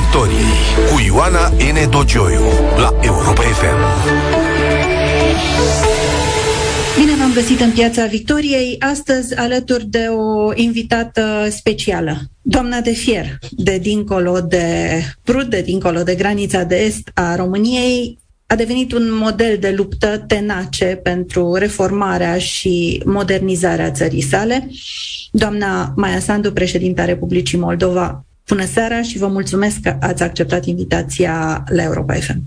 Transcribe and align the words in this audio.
Victoriei 0.00 0.56
cu 0.92 1.00
Ioana 1.06 1.48
N. 1.48 1.90
Dogioiu 1.90 2.40
la 2.76 2.98
Europa 3.00 3.40
FM. 3.40 3.78
Bine 7.00 7.16
v-am 7.18 7.32
găsit 7.34 7.60
în 7.60 7.70
Piața 7.70 8.06
Victoriei, 8.06 8.76
astăzi 8.78 9.36
alături 9.36 9.86
de 9.86 10.06
o 10.16 10.50
invitată 10.54 11.46
specială, 11.50 12.18
doamna 12.42 12.80
de 12.80 12.90
fier, 12.90 13.38
de 13.50 13.78
dincolo 13.78 14.40
de 14.40 14.66
Prut, 15.22 15.50
de 15.50 15.60
dincolo 15.60 16.02
de 16.02 16.14
granița 16.14 16.62
de 16.62 16.76
est 16.76 17.10
a 17.14 17.36
României, 17.36 18.18
a 18.46 18.54
devenit 18.54 18.92
un 18.92 19.14
model 19.14 19.56
de 19.60 19.74
luptă 19.76 20.24
tenace 20.26 21.00
pentru 21.02 21.54
reformarea 21.54 22.38
și 22.38 23.02
modernizarea 23.04 23.90
țării 23.90 24.22
sale. 24.22 24.70
Doamna 25.30 25.92
Maia 25.96 26.20
Sandu, 26.20 26.52
președinta 26.52 27.04
Republicii 27.04 27.58
Moldova, 27.58 28.25
bună 28.48 28.64
seara 28.64 29.02
și 29.02 29.18
vă 29.18 29.26
mulțumesc 29.26 29.80
că 29.80 29.96
ați 30.00 30.22
acceptat 30.22 30.64
invitația 30.64 31.64
la 31.68 31.82
Europa 31.82 32.14
FM. 32.14 32.42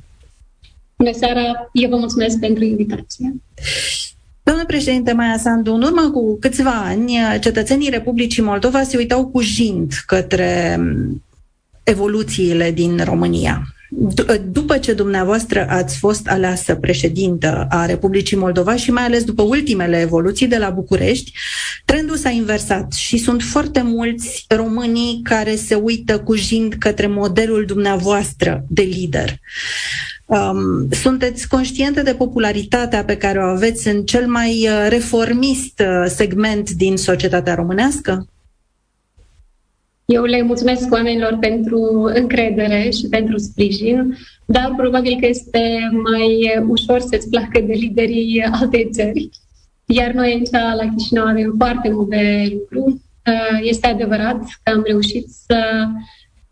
Bună 0.95 1.11
seara, 1.13 1.69
eu 1.73 1.89
vă 1.89 1.95
mulțumesc 1.95 2.39
pentru 2.39 2.63
invitație. 2.63 3.35
Domnule 4.43 4.67
președinte 4.67 5.13
Maia 5.13 5.37
Sandu, 5.37 5.73
în 5.73 5.81
urmă 5.81 6.09
cu 6.09 6.37
câțiva 6.39 6.71
ani, 6.71 7.17
cetățenii 7.39 7.89
Republicii 7.89 8.43
Moldova 8.43 8.83
se 8.83 8.97
uitau 8.97 9.27
cu 9.27 9.41
jind 9.41 9.93
către 10.05 10.79
evoluțiile 11.83 12.71
din 12.71 13.03
România. 13.03 13.63
După 14.51 14.77
ce 14.77 14.93
dumneavoastră 14.93 15.65
ați 15.69 15.97
fost 15.97 16.27
aleasă 16.27 16.75
președintă 16.75 17.65
a 17.69 17.85
Republicii 17.85 18.37
Moldova 18.37 18.75
și 18.75 18.91
mai 18.91 19.03
ales 19.03 19.23
după 19.23 19.41
ultimele 19.41 19.99
evoluții 19.99 20.47
de 20.47 20.57
la 20.57 20.69
București, 20.69 21.31
trendul 21.85 22.15
s-a 22.15 22.29
inversat 22.29 22.93
și 22.93 23.17
sunt 23.17 23.41
foarte 23.41 23.81
mulți 23.81 24.45
românii 24.47 25.19
care 25.23 25.55
se 25.55 25.75
uită 25.75 26.19
cu 26.19 26.35
jind 26.35 26.73
către 26.73 27.07
modelul 27.07 27.65
dumneavoastră 27.65 28.65
de 28.67 28.81
lider. 28.81 29.39
Um, 30.25 30.89
sunteți 30.91 31.47
conștiente 31.47 32.01
de 32.01 32.13
popularitatea 32.13 33.03
pe 33.03 33.17
care 33.17 33.39
o 33.39 33.43
aveți 33.43 33.87
în 33.87 34.03
cel 34.03 34.27
mai 34.27 34.67
uh, 34.67 34.85
reformist 34.89 35.79
uh, 35.79 36.11
segment 36.15 36.69
din 36.69 36.97
societatea 36.97 37.55
românească? 37.55 38.27
Eu 40.15 40.23
le 40.23 40.41
mulțumesc 40.41 40.93
oamenilor 40.93 41.37
pentru 41.39 42.11
încredere 42.13 42.89
și 42.89 43.07
pentru 43.09 43.37
sprijin, 43.37 44.17
dar 44.45 44.73
probabil 44.77 45.17
că 45.19 45.25
este 45.25 45.79
mai 46.03 46.63
ușor 46.67 46.99
să-ți 46.99 47.29
placă 47.29 47.59
de 47.59 47.73
liderii 47.73 48.41
altei 48.41 48.89
țări. 48.91 49.29
Iar 49.85 50.11
noi 50.11 50.27
aici 50.27 50.49
la 50.51 50.93
Chișinău 50.95 51.25
avem 51.25 51.53
foarte 51.57 51.89
multe 51.91 52.49
lucru. 52.51 52.83
Uh, 52.85 53.59
este 53.61 53.87
adevărat 53.87 54.39
că 54.63 54.71
am 54.71 54.83
reușit 54.85 55.27
să 55.27 55.87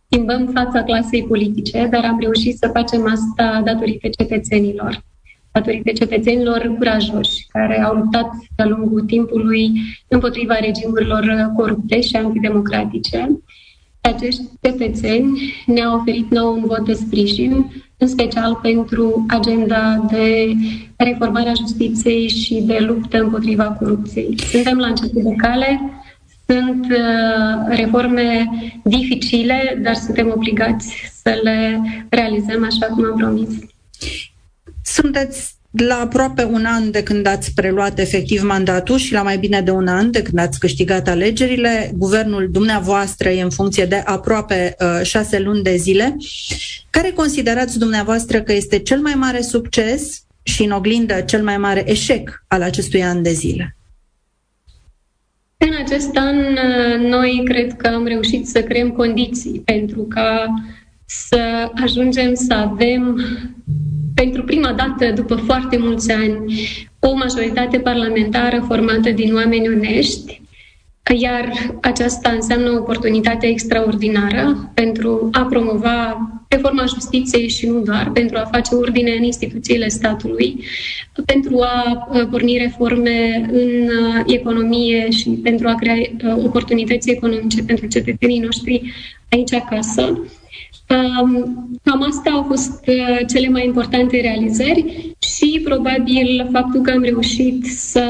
schimbăm 0.06 0.48
fața 0.54 0.84
clasei 0.84 1.24
politice, 1.24 1.88
dar 1.92 2.04
am 2.04 2.20
reușit 2.20 2.58
să 2.58 2.70
facem 2.74 3.08
asta 3.12 3.62
datorită 3.66 4.08
cetățenilor 4.08 5.04
datorită 5.60 5.92
cetățenilor 5.92 6.76
curajoși 6.78 7.46
care 7.52 7.84
au 7.84 7.96
luptat 7.96 8.30
de-a 8.56 8.66
lungul 8.66 9.02
timpului 9.02 9.72
împotriva 10.08 10.56
regimurilor 10.56 11.52
corupte 11.56 12.02
și 12.02 12.16
antidemocratice. 12.16 13.40
Acești 14.02 14.42
cetățeni 14.62 15.54
ne-au 15.66 16.00
oferit 16.00 16.30
nou 16.30 16.54
un 16.54 16.64
vot 16.66 16.86
de 16.86 16.94
sprijin, 16.94 17.66
în 17.98 18.08
special 18.08 18.60
pentru 18.62 19.26
agenda 19.28 20.06
de 20.12 20.54
reformare 20.96 21.50
a 21.50 21.54
justiției 21.54 22.28
și 22.28 22.64
de 22.66 22.78
luptă 22.80 23.22
împotriva 23.22 23.64
corupției. 23.64 24.40
Suntem 24.52 24.78
la 24.78 24.88
început 24.88 25.22
de 25.22 25.34
cale, 25.38 25.82
sunt 26.48 26.86
uh, 26.92 27.76
reforme 27.76 28.50
dificile, 28.84 29.80
dar 29.84 29.94
suntem 29.94 30.32
obligați 30.36 30.96
să 31.24 31.40
le 31.44 31.82
realizăm 32.10 32.64
așa 32.64 32.86
cum 32.86 33.06
am 33.06 33.18
promis. 33.18 33.50
Sunteți 34.94 35.56
la 35.72 35.96
aproape 35.96 36.44
un 36.44 36.66
an 36.66 36.92
de 36.92 37.04
când 37.04 37.26
ați 37.26 37.54
preluat 37.54 38.00
efectiv 38.00 38.44
mandatul 38.44 38.98
și 38.98 39.14
la 39.14 39.22
mai 39.22 39.38
bine 39.38 39.62
de 39.62 39.72
un 39.72 39.88
an 39.88 40.12
de 40.12 40.22
când 40.22 40.40
ați 40.40 40.60
câștigat 40.60 41.08
alegerile, 41.08 41.92
guvernul 41.96 42.50
dumneavoastră 42.52 43.30
e 43.30 43.42
în 43.42 43.50
funcție 43.50 43.86
de 43.86 43.96
aproape 44.06 44.76
uh, 44.80 45.00
șase 45.04 45.40
luni 45.40 45.64
de 45.64 45.76
zile. 45.76 46.16
Care 46.90 47.12
considerați 47.12 47.80
dumneavoastră 47.80 48.42
că 48.42 48.54
este 48.54 48.80
cel 48.80 49.00
mai 49.00 49.14
mare 49.14 49.42
succes 49.42 50.26
și 50.44 50.64
în 50.64 50.72
oglindă 50.72 51.22
cel 51.22 51.44
mai 51.44 51.58
mare 51.58 51.84
eșec 51.92 52.44
al 52.48 52.62
acestui 52.62 53.04
an 53.04 53.22
de 53.22 53.32
zile? 53.32 53.78
În 55.58 55.74
acest 55.84 56.16
an, 56.16 56.38
uh, 56.38 57.10
noi 57.10 57.42
cred 57.46 57.74
că 57.74 57.88
am 57.88 58.06
reușit 58.06 58.48
să 58.48 58.64
creăm 58.64 58.92
condiții 58.92 59.62
pentru 59.66 60.02
ca 60.02 60.48
să 61.06 61.72
ajungem 61.84 62.34
să 62.34 62.54
avem 62.54 63.22
pentru 64.22 64.44
prima 64.44 64.74
dată, 64.74 65.12
după 65.16 65.36
foarte 65.36 65.78
mulți 65.78 66.12
ani, 66.12 66.38
o 67.00 67.16
majoritate 67.16 67.80
parlamentară 67.80 68.64
formată 68.68 69.10
din 69.10 69.36
oameni 69.36 69.68
onești, 69.68 70.42
iar 71.20 71.50
aceasta 71.82 72.30
înseamnă 72.30 72.70
o 72.70 72.78
oportunitate 72.78 73.48
extraordinară 73.48 74.72
pentru 74.74 75.30
a 75.32 75.42
promova 75.42 76.18
reforma 76.48 76.86
justiției 76.86 77.50
și 77.50 77.68
nu 77.68 77.80
doar, 77.80 78.12
pentru 78.14 78.38
a 78.38 78.50
face 78.52 78.76
ordine 78.76 79.12
în 79.12 79.24
instituțiile 79.24 79.88
statului, 79.88 80.64
pentru 81.26 81.60
a 81.62 82.08
uh, 82.12 82.28
porni 82.32 82.58
reforme 82.58 83.48
în 83.52 83.88
uh, 83.88 84.24
economie 84.26 85.10
și 85.10 85.30
pentru 85.30 85.68
a 85.68 85.76
crea 85.76 85.96
uh, 85.96 86.44
oportunități 86.46 87.10
economice 87.10 87.64
pentru 87.64 87.86
cetățenii 87.88 88.40
noștri 88.40 88.94
aici 89.30 89.54
acasă. 89.54 90.20
Cam 91.84 92.04
astea 92.08 92.32
au 92.32 92.44
fost 92.44 92.88
uh, 92.88 93.20
cele 93.28 93.50
mai 93.50 93.66
importante 93.66 94.22
realizări 94.22 95.16
și 95.20 95.62
probabil 95.64 96.50
faptul 96.52 96.82
că 96.82 96.92
am 96.92 97.02
reușit 97.02 97.66
să 97.66 98.04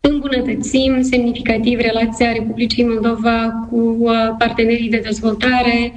îmbunătățim 0.00 1.02
semnificativ 1.02 1.78
relația 1.80 2.32
Republicii 2.32 2.84
Moldova 2.84 3.66
cu 3.70 3.96
uh, 3.98 4.12
partenerii 4.38 4.88
de 4.88 5.02
dezvoltare, 5.04 5.92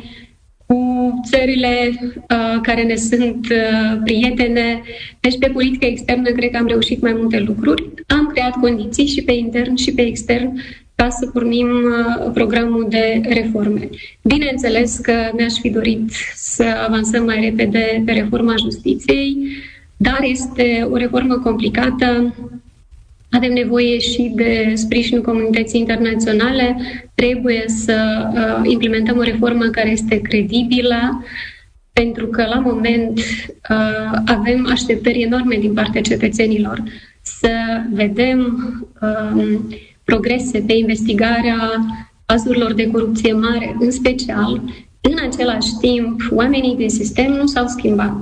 cu 0.65 1.09
țările 1.29 1.91
uh, 2.15 2.59
care 2.61 2.83
ne 2.83 2.95
sunt 2.95 3.47
uh, 3.49 3.99
prietene. 4.03 4.81
Deci 5.19 5.37
pe 5.37 5.49
politică 5.49 5.85
externă 5.85 6.29
cred 6.29 6.51
că 6.51 6.57
am 6.57 6.67
reușit 6.67 7.01
mai 7.01 7.13
multe 7.13 7.39
lucruri. 7.39 7.89
Am 8.07 8.27
creat 8.33 8.59
condiții 8.59 9.07
și 9.07 9.21
pe 9.21 9.31
intern 9.31 9.75
și 9.75 9.93
pe 9.93 10.01
extern 10.01 10.61
ca 10.95 11.09
să 11.09 11.25
pornim 11.25 11.67
uh, 11.67 12.31
programul 12.33 12.85
de 12.89 13.21
reforme. 13.23 13.89
Bineînțeles 14.21 14.97
că 14.97 15.13
mi-aș 15.37 15.53
fi 15.53 15.69
dorit 15.69 16.11
să 16.33 16.63
avansăm 16.87 17.23
mai 17.23 17.39
repede 17.39 18.01
pe 18.05 18.11
reforma 18.11 18.53
justiției, 18.55 19.37
dar 19.97 20.19
este 20.21 20.87
o 20.91 20.95
reformă 20.95 21.37
complicată, 21.37 22.33
avem 23.31 23.53
nevoie 23.53 23.99
și 23.99 24.31
de 24.35 24.71
sprijinul 24.75 25.23
comunității 25.23 25.79
internaționale, 25.79 26.77
trebuie 27.15 27.63
să 27.67 28.27
uh, 28.33 28.69
implementăm 28.71 29.17
o 29.17 29.21
reformă 29.21 29.65
care 29.65 29.89
este 29.89 30.21
credibilă, 30.21 31.25
pentru 31.93 32.27
că 32.27 32.45
la 32.45 32.59
moment 32.59 33.17
uh, 33.17 34.19
avem 34.25 34.67
așteptări 34.71 35.21
enorme 35.21 35.55
din 35.59 35.73
partea 35.73 36.01
cetățenilor. 36.01 36.83
Să 37.21 37.49
vedem 37.91 38.39
uh, 39.01 39.59
progrese 40.05 40.63
pe 40.67 40.73
investigarea 40.73 41.85
cazurilor 42.25 42.73
de 42.73 42.91
corupție 42.91 43.33
mare, 43.33 43.75
în 43.79 43.91
special, 43.91 44.61
în 45.01 45.15
același 45.27 45.77
timp, 45.81 46.21
oamenii 46.31 46.75
din 46.75 46.89
sistem 46.89 47.31
nu 47.31 47.45
s-au 47.45 47.67
schimbat. 47.67 48.15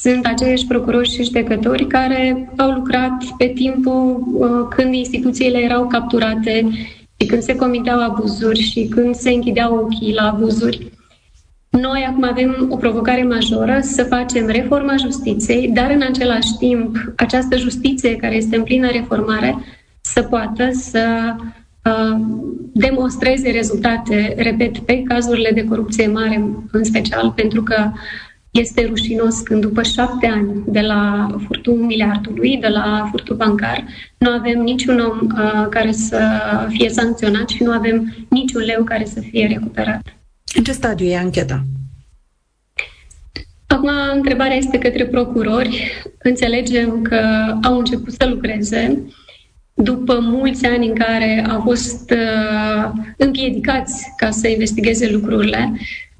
Sunt 0.00 0.26
aceiași 0.26 0.66
procurori 0.66 1.10
și 1.10 1.24
judecători 1.24 1.86
care 1.86 2.52
au 2.56 2.70
lucrat 2.70 3.24
pe 3.38 3.46
timpul 3.46 4.22
uh, 4.32 4.48
când 4.76 4.94
instituțiile 4.94 5.58
erau 5.58 5.86
capturate 5.86 6.68
și 7.16 7.26
când 7.26 7.42
se 7.42 7.56
comiteau 7.56 8.00
abuzuri 8.00 8.60
și 8.60 8.86
când 8.88 9.14
se 9.14 9.30
închideau 9.30 9.74
ochii 9.74 10.14
la 10.14 10.22
abuzuri. 10.22 10.92
Noi 11.68 12.06
acum 12.08 12.24
avem 12.24 12.66
o 12.70 12.76
provocare 12.76 13.22
majoră 13.22 13.78
să 13.82 14.04
facem 14.04 14.46
reforma 14.46 14.96
justiției, 14.96 15.68
dar 15.68 15.90
în 15.90 16.02
același 16.02 16.56
timp 16.58 16.96
această 17.16 17.56
justiție 17.56 18.16
care 18.16 18.34
este 18.34 18.56
în 18.56 18.62
plină 18.62 18.90
reformare 18.90 19.56
să 20.04 20.22
poată 20.22 20.70
să 20.72 21.34
uh, 21.84 22.20
demonstreze 22.72 23.50
rezultate, 23.50 24.34
repet, 24.36 24.78
pe 24.78 25.02
cazurile 25.02 25.50
de 25.50 25.64
corupție 25.64 26.06
mare 26.06 26.44
în 26.70 26.84
special, 26.84 27.32
pentru 27.32 27.62
că 27.62 27.90
este 28.50 28.84
rușinos 28.84 29.40
când 29.40 29.60
după 29.60 29.82
șapte 29.82 30.26
ani 30.26 30.62
de 30.66 30.80
la 30.80 31.26
furtul 31.46 31.74
miliardului, 31.74 32.56
de 32.56 32.68
la 32.68 33.08
furtul 33.10 33.36
bancar, 33.36 33.84
nu 34.18 34.30
avem 34.30 34.60
niciun 34.60 34.98
om 34.98 35.18
uh, 35.20 35.66
care 35.70 35.92
să 35.92 36.20
fie 36.68 36.88
sancționat 36.88 37.48
și 37.48 37.62
nu 37.62 37.70
avem 37.70 38.14
niciun 38.28 38.62
leu 38.62 38.84
care 38.84 39.04
să 39.04 39.20
fie 39.20 39.46
recuperat. 39.46 40.02
În 40.56 40.62
ce 40.62 40.72
stadiu 40.72 41.06
e 41.06 41.16
ancheta? 41.16 41.64
Acum, 43.66 43.90
întrebarea 44.14 44.56
este 44.56 44.78
către 44.78 45.06
procurori. 45.06 46.02
Înțelegem 46.18 47.02
că 47.02 47.20
au 47.62 47.78
început 47.78 48.12
să 48.12 48.28
lucreze 48.28 49.02
după 49.84 50.18
mulți 50.20 50.66
ani 50.66 50.86
în 50.86 50.94
care 50.94 51.46
au 51.50 51.60
fost 51.60 52.10
uh, 52.10 52.90
împiedicați 53.16 54.12
ca 54.16 54.30
să 54.30 54.48
investigheze 54.48 55.10
lucrurile, 55.10 55.72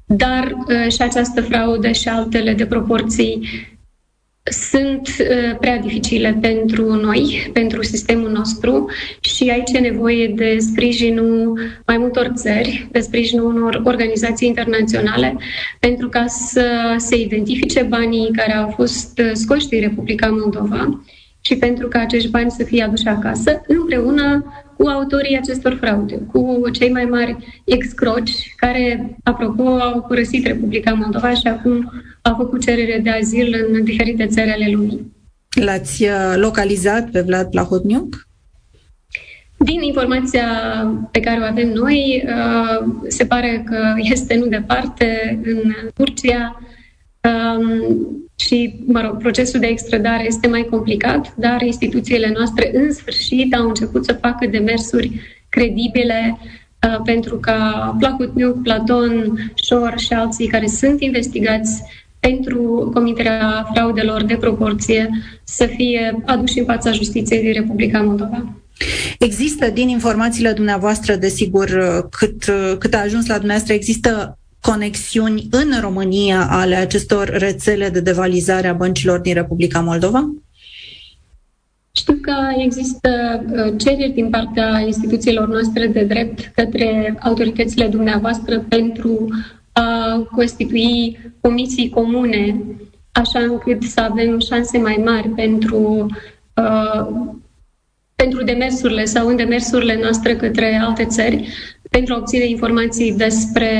dar 0.05 0.55
și 0.89 1.01
această 1.01 1.41
fraudă 1.41 1.91
și 1.91 2.07
altele 2.07 2.53
de 2.53 2.65
proporții 2.65 3.41
sunt 4.51 5.07
uh, 5.19 5.57
prea 5.59 5.77
dificile 5.77 6.37
pentru 6.41 6.93
noi, 6.93 7.49
pentru 7.53 7.83
sistemul 7.83 8.29
nostru 8.29 8.89
și 9.19 9.49
aici 9.49 9.71
e 9.73 9.79
nevoie 9.79 10.27
de 10.27 10.57
sprijinul 10.59 11.59
mai 11.85 11.97
multor 11.97 12.31
țări, 12.35 12.87
de 12.91 12.99
sprijinul 12.99 13.55
unor 13.55 13.81
organizații 13.83 14.47
internaționale, 14.47 15.37
pentru 15.79 16.09
ca 16.09 16.25
să 16.27 16.95
se 16.97 17.15
identifice 17.15 17.81
banii 17.83 18.31
care 18.31 18.55
au 18.55 18.73
fost 18.75 19.19
uh, 19.19 19.31
scoși 19.33 19.67
din 19.67 19.79
Republica 19.79 20.27
Moldova 20.27 21.03
și 21.45 21.55
pentru 21.55 21.87
ca 21.87 21.99
acești 21.99 22.29
bani 22.29 22.51
să 22.51 22.63
fie 22.63 22.83
aduși 22.83 23.07
acasă, 23.07 23.61
împreună 23.67 24.53
cu 24.77 24.87
autorii 24.87 25.37
acestor 25.37 25.77
fraude, 25.81 26.15
cu 26.31 26.61
cei 26.71 26.91
mai 26.91 27.05
mari 27.05 27.61
excroci, 27.63 28.53
care, 28.55 29.15
apropo, 29.23 29.67
au 29.67 30.01
părăsit 30.01 30.45
Republica 30.45 30.93
Moldova 30.93 31.33
și 31.33 31.47
acum 31.47 31.91
au 32.21 32.35
făcut 32.35 32.61
cerere 32.61 32.99
de 33.03 33.09
azil 33.09 33.67
în 33.71 33.83
diferite 33.83 34.25
țări 34.25 34.51
ale 34.51 34.69
lumii. 34.71 35.13
L-ați 35.61 36.03
uh, 36.03 36.33
localizat 36.35 37.09
pe 37.09 37.21
Vlad 37.21 37.49
Plahotniuc? 37.49 38.27
Din 39.57 39.81
informația 39.81 40.47
pe 41.11 41.19
care 41.19 41.39
o 41.39 41.43
avem 41.43 41.69
noi, 41.69 42.23
uh, 42.25 42.85
se 43.07 43.25
pare 43.25 43.63
că 43.65 43.93
este 43.97 44.35
nu 44.35 44.45
departe, 44.45 45.39
în 45.43 45.73
Turcia, 45.93 46.61
um, 47.21 48.24
și, 48.35 48.75
mă 48.85 49.01
rog, 49.01 49.17
procesul 49.17 49.59
de 49.59 49.67
extradare 49.67 50.25
este 50.25 50.47
mai 50.47 50.67
complicat, 50.69 51.33
dar 51.35 51.61
instituțiile 51.61 52.31
noastre 52.35 52.71
în 52.73 52.93
sfârșit 52.93 53.55
au 53.55 53.67
început 53.67 54.05
să 54.05 54.17
facă 54.21 54.47
demersuri 54.47 55.21
credibile 55.49 56.37
uh, 56.39 57.01
pentru 57.03 57.37
ca 57.39 57.95
Plahotniuc, 57.99 58.61
Platon, 58.61 59.37
Șor 59.67 59.93
și 59.97 60.13
alții 60.13 60.47
care 60.47 60.67
sunt 60.67 61.01
investigați 61.01 61.83
pentru 62.19 62.91
comiterea 62.93 63.69
fraudelor 63.73 64.23
de 64.23 64.35
proporție 64.35 65.09
să 65.43 65.65
fie 65.65 66.21
aduși 66.25 66.59
în 66.59 66.65
fața 66.65 66.91
justiției 66.91 67.41
din 67.41 67.53
Republica 67.53 68.01
Moldova. 68.01 68.55
Există, 69.19 69.69
din 69.69 69.89
informațiile 69.89 70.51
dumneavoastră, 70.51 71.15
desigur, 71.15 71.69
cât, 72.09 72.43
cât 72.79 72.93
a 72.93 73.01
ajuns 73.01 73.27
la 73.27 73.35
dumneavoastră, 73.35 73.73
există 73.73 74.37
conexiuni 74.71 75.47
în 75.51 75.79
România 75.81 76.47
ale 76.49 76.75
acestor 76.75 77.27
rețele 77.27 77.89
de 77.89 77.99
devalizare 77.99 78.67
a 78.67 78.73
băncilor 78.73 79.19
din 79.19 79.33
Republica 79.33 79.79
Moldova? 79.79 80.33
Știu 81.91 82.13
că 82.21 82.33
există 82.57 83.09
uh, 83.51 83.73
cereri 83.77 84.11
din 84.11 84.29
partea 84.29 84.79
instituțiilor 84.79 85.47
noastre 85.47 85.87
de 85.87 86.03
drept 86.03 86.51
către 86.55 87.17
autoritățile 87.21 87.87
dumneavoastră 87.87 88.59
pentru 88.59 89.27
a 89.71 90.17
constitui 90.31 91.19
comisii 91.41 91.89
comune, 91.89 92.61
așa 93.11 93.39
încât 93.39 93.83
să 93.83 93.99
avem 93.99 94.39
șanse 94.39 94.77
mai 94.77 95.01
mari 95.05 95.29
pentru, 95.29 96.05
uh, 96.55 97.07
pentru 98.15 98.43
demersurile 98.43 99.05
sau 99.05 99.27
în 99.27 99.35
demersurile 99.35 99.99
noastre 100.01 100.35
către 100.35 100.79
alte 100.83 101.05
țări 101.05 101.47
pentru 101.95 102.13
a 102.13 102.17
obține 102.17 102.45
informații 102.45 103.13
despre 103.13 103.71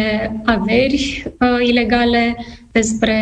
averi 0.46 1.24
uh, 1.40 1.68
ilegale, 1.68 2.36
despre 2.72 3.18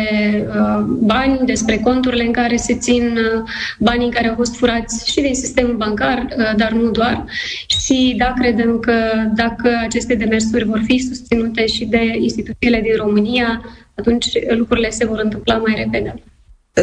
uh, 0.48 0.84
bani, 1.00 1.38
despre 1.44 1.78
conturile 1.78 2.24
în 2.24 2.32
care 2.32 2.56
se 2.56 2.74
țin 2.74 3.02
uh, 3.02 3.42
banii 3.78 4.10
care 4.10 4.28
au 4.28 4.34
fost 4.34 4.56
furați 4.56 5.10
și 5.10 5.20
din 5.20 5.34
sistemul 5.34 5.76
bancar, 5.76 6.26
uh, 6.38 6.52
dar 6.56 6.72
nu 6.72 6.90
doar. 6.90 7.24
Și 7.66 8.14
da, 8.18 8.32
credem 8.38 8.78
că 8.78 8.94
dacă 9.34 9.78
aceste 9.82 10.14
demersuri 10.14 10.64
vor 10.64 10.82
fi 10.84 10.98
susținute 10.98 11.66
și 11.66 11.84
de 11.84 12.16
instituțiile 12.18 12.80
din 12.80 12.96
România, 12.96 13.64
atunci 13.94 14.26
lucrurile 14.48 14.90
se 14.90 15.06
vor 15.06 15.18
întâmpla 15.18 15.56
mai 15.56 15.74
repede 15.76 16.14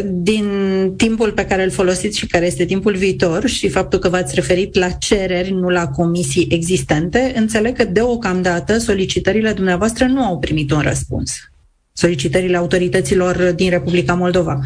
din 0.03 0.45
timpul 0.97 1.31
pe 1.31 1.45
care 1.45 1.63
îl 1.63 1.69
folosiți 1.69 2.17
și 2.17 2.27
care 2.27 2.45
este 2.45 2.65
timpul 2.65 2.95
viitor 2.95 3.47
și 3.47 3.69
faptul 3.69 3.99
că 3.99 4.09
v-ați 4.09 4.35
referit 4.35 4.75
la 4.75 4.89
cereri, 4.89 5.51
nu 5.51 5.69
la 5.69 5.87
comisii 5.87 6.47
existente, 6.49 7.33
înțeleg 7.35 7.75
că 7.75 7.83
deocamdată 7.83 8.77
solicitările 8.77 9.51
dumneavoastră 9.51 10.05
nu 10.05 10.23
au 10.23 10.39
primit 10.39 10.71
un 10.71 10.79
răspuns. 10.79 11.31
Solicitările 11.93 12.57
autorităților 12.57 13.53
din 13.55 13.69
Republica 13.69 14.13
Moldova, 14.13 14.59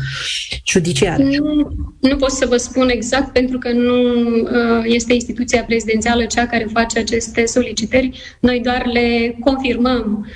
judiciare. 0.66 1.24
Nu, 1.24 1.75
nu 2.00 2.16
pot 2.16 2.31
să 2.31 2.45
vă 2.45 2.57
spun 2.57 2.89
exact 2.89 3.33
pentru 3.33 3.57
că 3.57 3.72
nu 3.72 4.19
uh, 4.42 4.83
este 4.83 5.13
instituția 5.13 5.63
prezidențială 5.63 6.25
cea 6.25 6.48
care 6.48 6.68
face 6.74 7.00
aceste 7.00 7.45
solicitări. 7.45 8.19
Noi 8.39 8.60
doar 8.63 8.86
le 8.86 9.38
confirmăm 9.39 10.27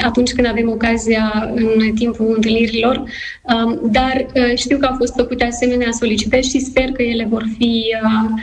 atunci 0.00 0.32
când 0.32 0.46
avem 0.46 0.70
ocazia 0.70 1.52
în 1.54 1.94
timpul 1.94 2.32
întâlnirilor, 2.34 3.04
dar 3.82 4.26
uh, 4.34 4.56
știu 4.56 4.78
că 4.78 4.86
au 4.86 4.96
fost 4.96 5.14
făcute 5.14 5.44
asemenea 5.44 5.90
solicitări 5.90 6.48
și 6.48 6.58
sper 6.58 6.84
că 6.90 7.02
ele 7.02 7.26
vor 7.30 7.44
fi 7.58 7.84
uh, 8.02 8.10
um, 8.28 8.40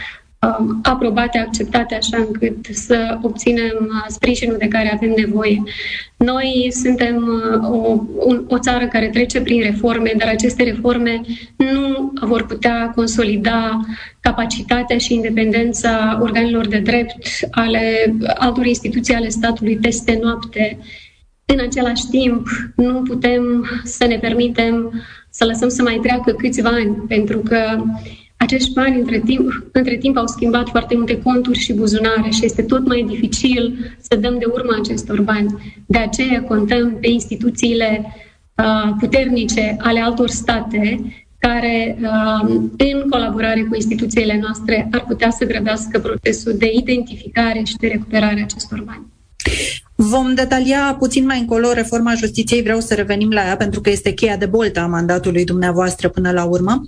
aprobate, 0.82 1.38
acceptate, 1.38 1.96
așa 1.96 2.18
încât 2.18 2.66
să 2.72 3.18
obținem 3.22 3.78
uh, 3.80 4.06
sprijinul 4.08 4.58
de 4.58 4.68
care 4.68 4.92
avem 4.94 5.14
nevoie. 5.18 5.64
Noi 6.18 6.72
suntem 6.72 7.28
o, 7.64 8.00
o 8.48 8.60
țară 8.60 8.88
care 8.88 9.10
trece 9.10 9.42
prin 9.42 9.62
reforme, 9.62 10.14
dar 10.18 10.28
aceste 10.28 10.64
reforme 10.64 11.22
nu 11.56 12.14
vor 12.22 12.46
putea 12.46 12.92
consolida 12.96 13.80
capacitatea 14.20 14.98
și 14.98 15.14
independența 15.14 16.20
organelor 16.22 16.68
de 16.68 16.80
drept 16.80 17.48
ale 17.52 18.16
altor 18.38 18.66
instituții 18.66 19.14
ale 19.14 19.30
statului 19.30 19.78
peste 19.78 20.20
noapte 20.22 20.78
în 21.46 21.60
același 21.60 22.08
timp, 22.10 22.48
nu 22.76 23.02
putem 23.02 23.70
să 23.84 24.06
ne 24.06 24.18
permitem 24.18 25.04
să 25.30 25.46
lăsăm 25.46 25.70
să 25.70 25.82
mai 25.82 26.00
treacă 26.02 26.32
câțiva 26.32 26.70
ani, 26.70 26.96
pentru 27.08 27.40
că 27.40 27.84
acești 28.42 28.74
bani 28.74 29.00
între 29.00 29.20
timp, 29.20 29.68
între 29.72 29.98
timp 29.98 30.18
au 30.18 30.28
schimbat 30.28 30.70
foarte 30.70 30.96
multe 30.96 31.22
conturi 31.22 31.60
și 31.60 31.74
buzunare 31.74 32.30
și 32.30 32.46
este 32.46 32.62
tot 32.62 32.88
mai 32.88 33.06
dificil 33.08 33.96
să 34.00 34.16
dăm 34.16 34.38
de 34.40 34.46
urmă 34.46 34.78
acestor 34.80 35.22
bani. 35.22 35.76
De 35.86 35.98
aceea 35.98 36.44
contăm 36.44 36.98
pe 37.00 37.08
instituțiile 37.10 38.06
uh, 38.56 38.92
puternice 39.00 39.76
ale 39.80 40.00
altor 40.00 40.30
state 40.30 41.00
care, 41.40 41.98
uh, 42.02 42.50
în 42.78 43.10
colaborare 43.10 43.62
cu 43.62 43.76
instituțiile 43.76 44.40
noastre, 44.42 44.88
ar 44.92 45.06
putea 45.08 45.30
să 45.30 45.46
grăbească 45.46 46.00
procesul 46.00 46.54
de 46.58 46.72
identificare 46.74 47.62
și 47.64 47.76
de 47.78 47.88
recuperare 47.88 48.40
a 48.40 48.44
acestor 48.44 48.82
bani. 48.82 49.06
Vom 49.96 50.34
detalia 50.34 50.96
puțin 51.00 51.26
mai 51.26 51.40
încolo 51.40 51.74
reforma 51.74 52.14
justiției, 52.14 52.62
vreau 52.62 52.80
să 52.80 52.94
revenim 52.94 53.32
la 53.32 53.46
ea 53.46 53.58
pentru 53.58 53.82
că 53.82 53.90
este 53.90 54.12
cheia 54.14 54.38
de 54.38 54.46
boltă 54.46 54.80
a 54.80 54.86
mandatului 54.86 55.44
dumneavoastră 55.44 56.10
până 56.10 56.32
la 56.32 56.44
urmă. 56.44 56.82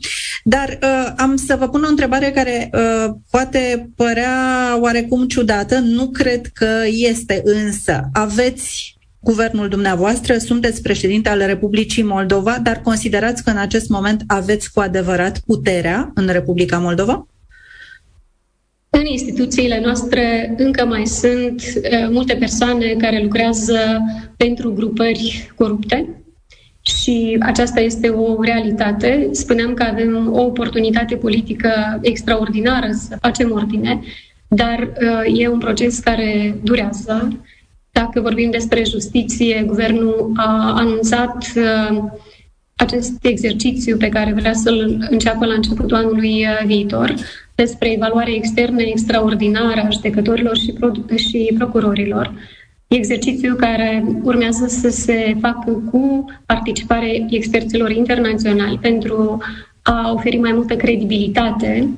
Dar 0.44 0.80
uh, 0.82 1.14
am 1.18 1.36
să 1.36 1.56
vă 1.60 1.68
pun 1.70 1.84
o 1.84 1.90
întrebare 1.90 2.32
care 2.32 2.70
uh, 2.74 3.14
poate 3.30 3.90
părea 3.96 4.38
oarecum 4.80 5.28
ciudată, 5.28 5.80
nu 5.80 6.10
cred 6.10 6.46
că 6.54 6.70
este 6.86 7.42
însă. 7.46 8.10
Aveți 8.14 8.98
guvernul 9.20 9.68
dumneavoastră, 9.68 10.38
sunteți 10.38 10.82
președinte 10.82 11.30
al 11.30 11.46
Republicii 11.46 12.04
Moldova, 12.04 12.60
dar 12.64 12.82
considerați 12.82 13.44
că 13.44 13.50
în 13.50 13.58
acest 13.58 13.90
moment 13.90 14.24
aveți 14.28 14.72
cu 14.74 14.80
adevărat 14.80 15.40
puterea 15.40 16.12
în 16.14 16.28
Republica 16.28 16.78
Moldova? 16.78 17.28
În 18.96 19.06
instituțiile 19.06 19.80
noastre 19.84 20.54
încă 20.58 20.86
mai 20.86 21.06
sunt 21.06 21.62
uh, 21.76 22.08
multe 22.10 22.36
persoane 22.36 22.86
care 22.98 23.22
lucrează 23.22 23.80
pentru 24.38 24.74
grupări 24.74 25.52
corupte 25.56 26.24
și 26.82 27.38
aceasta 27.40 27.80
este 27.80 28.10
o 28.10 28.42
realitate. 28.42 29.28
Spuneam 29.32 29.74
că 29.74 29.84
avem 29.84 30.32
o 30.34 30.42
oportunitate 30.42 31.16
politică 31.16 32.00
extraordinară 32.02 32.88
să 32.92 33.18
facem 33.22 33.52
ordine, 33.52 34.00
dar 34.48 34.80
uh, 34.80 35.40
e 35.40 35.48
un 35.48 35.60
proces 35.60 36.00
care 36.00 36.58
durează. 36.64 37.42
Dacă 37.92 38.22
vorbim 38.22 38.52
despre 38.52 38.84
justiție, 38.84 39.64
guvernul 39.68 40.32
a 40.36 40.74
anunțat 40.78 41.46
uh, 41.56 42.04
acest 42.76 43.26
exercițiu 43.26 43.98
pe 43.98 44.10
care 44.10 44.34
vrea 44.34 44.54
să-l 44.54 45.08
înceapă 45.10 45.46
la 45.46 45.54
începutul 45.54 45.96
anului 45.96 46.46
viitor 46.66 47.14
despre 47.56 47.92
evaluare 47.92 48.34
externă 48.36 48.82
extraordinară 48.82 49.82
a 49.82 49.90
judecătorilor 49.90 50.58
și, 50.58 50.72
pro- 50.72 51.16
și 51.16 51.54
procurorilor, 51.58 52.34
exercițiu 52.88 53.56
care 53.56 54.04
urmează 54.24 54.66
să 54.68 54.90
se 54.90 55.38
facă 55.42 55.72
cu 55.92 56.26
participare 56.46 57.26
experților 57.30 57.92
internaționali 57.92 58.78
pentru 58.82 59.42
a 59.82 60.12
oferi 60.14 60.38
mai 60.38 60.52
multă 60.52 60.76
credibilitate 60.76 61.90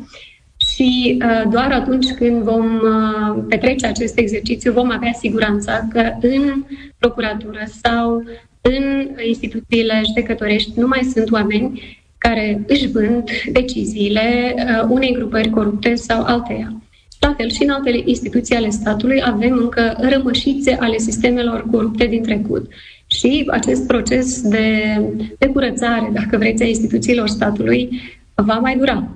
și 0.58 1.18
uh, 1.22 1.50
doar 1.52 1.72
atunci 1.72 2.12
când 2.12 2.42
vom 2.42 2.66
uh, 2.66 3.44
petrece 3.50 3.86
acest 3.86 4.18
exercițiu 4.18 4.72
vom 4.72 4.92
avea 4.92 5.12
siguranța 5.20 5.88
că 5.90 6.12
în 6.22 6.64
procuratură 6.98 7.64
sau 7.82 8.24
în 8.62 9.10
instituțiile 9.28 10.02
judecătorești 10.06 10.80
nu 10.80 10.88
mai 10.88 11.10
sunt 11.14 11.32
oameni 11.32 12.04
care 12.27 12.63
își 12.67 12.88
vând 12.88 13.29
deciziile 13.51 14.55
uh, 14.58 14.86
unei 14.89 15.13
grupări 15.13 15.50
corupte 15.50 15.96
sau 15.96 16.24
alteia. 16.24 16.82
La 17.20 17.34
fel 17.38 17.50
și 17.51 17.63
în 17.63 17.70
altele 17.70 18.01
instituții 18.05 18.55
ale 18.55 18.70
statului 18.70 19.22
avem 19.24 19.58
încă 19.58 19.96
rămășițe 20.00 20.77
ale 20.79 20.98
sistemelor 20.98 21.65
corupte 21.72 22.05
din 22.05 22.24
trecut. 22.24 22.72
Și 23.08 23.46
acest 23.51 23.88
proces 23.88 24.41
de, 24.41 25.01
de 25.38 25.48
curățare, 25.48 26.10
dacă 26.13 26.38
vreți, 26.38 26.63
a 26.63 26.65
instituțiilor 26.65 27.27
statului 27.27 28.01
va 28.34 28.60
mai 28.60 28.77
dura. 28.77 29.08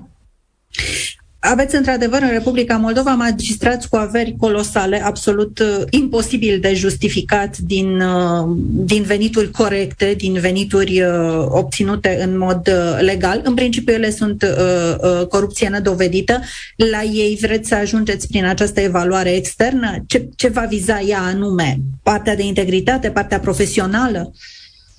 Aveți 1.42 1.76
într-adevăr 1.76 2.22
în 2.22 2.30
Republica 2.30 2.76
Moldova 2.76 3.14
magistrați 3.14 3.88
cu 3.88 3.96
averi 3.96 4.34
colosale, 4.38 5.04
absolut 5.04 5.58
uh, 5.58 5.82
imposibil 5.90 6.60
de 6.60 6.74
justificat 6.74 7.58
din, 7.58 8.00
uh, 8.00 8.56
din 8.64 9.02
venituri 9.02 9.50
corecte, 9.50 10.14
din 10.16 10.32
venituri 10.32 11.02
uh, 11.02 11.46
obținute 11.48 12.18
în 12.22 12.38
mod 12.38 12.68
uh, 12.68 12.98
legal. 13.00 13.40
În 13.44 13.54
principiu 13.54 13.94
ele 13.94 14.10
sunt 14.10 14.42
uh, 14.42 14.94
uh, 15.20 15.26
corupție 15.26 15.68
nedovedită. 15.68 16.40
La 16.76 17.02
ei 17.02 17.38
vreți 17.40 17.68
să 17.68 17.74
ajungeți 17.74 18.28
prin 18.28 18.44
această 18.44 18.80
evaluare 18.80 19.30
externă? 19.30 20.04
Ce, 20.06 20.28
ce 20.36 20.48
va 20.48 20.66
viza 20.68 21.00
ea 21.00 21.20
anume? 21.20 21.78
Partea 22.02 22.36
de 22.36 22.42
integritate, 22.42 23.10
partea 23.10 23.40
profesională? 23.40 24.32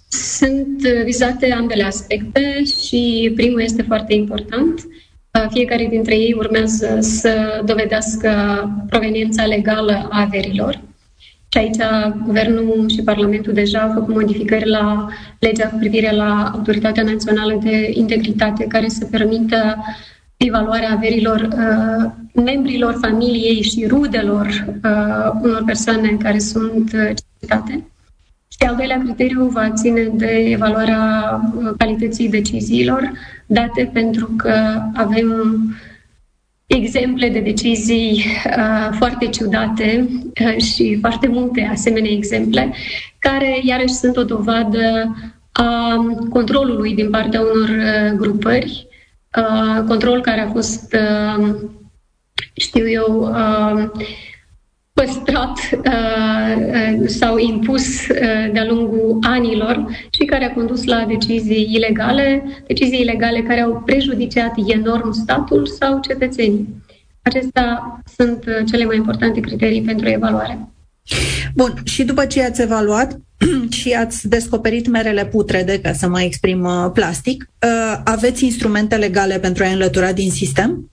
Sunt 0.10 0.82
uh, 0.84 1.04
vizate 1.04 1.52
ambele 1.52 1.84
aspecte 1.84 2.64
și 2.64 3.32
primul 3.36 3.62
este 3.62 3.82
foarte 3.82 4.14
important. 4.14 4.80
Uh, 4.80 5.10
fiecare 5.50 5.88
dintre 5.90 6.16
ei 6.16 6.34
urmează 6.38 6.98
să 7.00 7.62
dovedească 7.66 8.30
proveniența 8.90 9.46
legală 9.46 10.08
a 10.10 10.22
averilor. 10.22 10.82
Și 11.54 11.58
aici 11.58 11.78
Guvernul 12.26 12.90
și 12.90 13.02
Parlamentul 13.02 13.54
deja 13.54 13.80
au 13.80 13.92
făcut 13.94 14.14
modificări 14.14 14.70
la 14.70 15.08
legea 15.40 15.68
cu 15.70 15.78
privire 15.78 16.16
la 16.16 16.52
Autoritatea 16.54 17.04
Națională 17.04 17.60
de 17.64 17.92
Integritate, 17.94 18.66
care 18.68 18.88
să 18.88 19.06
permită 19.06 19.76
evaluarea 20.38 20.92
averilor 20.92 21.40
uh, 21.42 22.12
membrilor 22.44 22.98
familiei 23.02 23.62
și 23.62 23.86
rudelor 23.88 24.46
uh, 24.84 25.32
unor 25.42 25.64
persoane 25.66 26.18
care 26.20 26.40
sunt 26.40 26.92
uh, 26.94 27.10
citate. 27.40 27.86
Și 28.62 28.68
al 28.68 28.76
doilea 28.76 29.02
criteriu 29.04 29.46
va 29.46 29.72
ține 29.72 30.04
de 30.14 30.32
evaluarea 30.50 31.42
uh, 31.56 31.72
calității 31.78 32.30
deciziilor 32.30 33.12
date 33.46 33.90
pentru 33.94 34.26
că 34.38 34.82
avem 34.94 35.56
exemple 36.66 37.30
de 37.30 37.40
decizii 37.40 38.26
uh, 38.58 38.90
foarte 38.98 39.28
ciudate 39.28 40.10
uh, 40.46 40.64
și 40.64 40.98
foarte 41.00 41.28
multe 41.28 41.70
asemenea 41.72 42.12
exemple, 42.12 42.74
care 43.20 43.60
iarăși 43.64 43.94
sunt 43.94 44.18
o 44.18 44.24
dovadă 44.24 45.16
a 45.52 45.96
controlului 46.30 46.96
din 46.96 47.10
partea 47.10 47.42
unor 47.42 47.70
uh, 47.70 48.18
grupări, 48.18 48.88
uh, 49.38 49.84
control 49.88 50.22
care 50.22 50.42
a 50.42 50.52
fost, 50.52 50.96
uh, 50.96 51.56
știu 52.54 52.90
eu, 52.90 53.34
uh, 53.36 53.90
păstrat 55.04 55.58
uh, 55.86 57.08
sau 57.08 57.38
impus 57.38 58.08
uh, 58.08 58.52
de-a 58.54 58.66
lungul 58.66 59.18
anilor 59.22 59.86
și 60.12 60.26
care 60.26 60.46
a 60.46 60.54
condus 60.54 60.84
la 60.84 61.06
decizii 61.08 61.70
ilegale, 61.74 62.44
decizii 62.68 63.02
ilegale 63.02 63.42
care 63.42 63.62
au 63.62 63.82
prejudiciat 63.86 64.54
enorm 64.66 65.12
statul 65.12 65.68
sau 65.68 66.00
cetățenii. 66.00 66.68
Acestea 67.22 68.02
sunt 68.18 68.46
uh, 68.48 68.66
cele 68.72 68.86
mai 68.86 68.96
importante 68.96 69.40
criterii 69.40 69.82
pentru 69.82 70.10
evaluare. 70.10 70.60
Bun, 71.56 71.74
și 71.84 72.04
după 72.04 72.26
ce 72.26 72.44
ați 72.44 72.62
evaluat 72.62 73.20
și 73.80 73.94
ați 73.94 74.28
descoperit 74.28 74.88
merele 74.88 75.26
putrede, 75.26 75.80
ca 75.80 75.94
să 75.94 76.08
mă 76.08 76.22
exprim 76.22 76.64
uh, 76.64 76.90
plastic, 76.94 77.50
uh, 77.66 78.02
aveți 78.04 78.44
instrumente 78.44 78.96
legale 78.96 79.40
pentru 79.40 79.64
a 79.64 79.68
înlătura 79.68 80.12
din 80.12 80.32
sistem? 80.32 80.91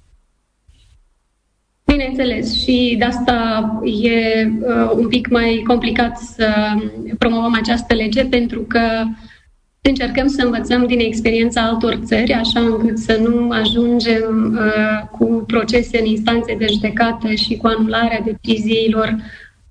Bineînțeles, 1.92 2.62
și 2.62 2.96
de 2.98 3.04
asta 3.04 3.62
e 3.84 4.46
uh, 4.46 4.90
un 4.94 5.08
pic 5.08 5.28
mai 5.28 5.62
complicat 5.66 6.18
să 6.18 6.48
promovăm 7.18 7.54
această 7.54 7.94
lege, 7.94 8.24
pentru 8.24 8.60
că 8.60 8.80
încercăm 9.80 10.26
să 10.26 10.42
învățăm 10.44 10.86
din 10.86 10.98
experiența 10.98 11.62
altor 11.62 11.98
țări, 12.04 12.32
așa 12.32 12.60
încât 12.60 12.98
să 12.98 13.20
nu 13.22 13.50
ajungem 13.50 14.58
uh, 14.58 15.08
cu 15.18 15.44
procese 15.46 15.98
în 15.98 16.04
instanțe 16.04 16.54
de 16.58 16.66
judecată 16.72 17.34
și 17.34 17.56
cu 17.56 17.66
anularea 17.66 18.24
deciziilor 18.24 19.16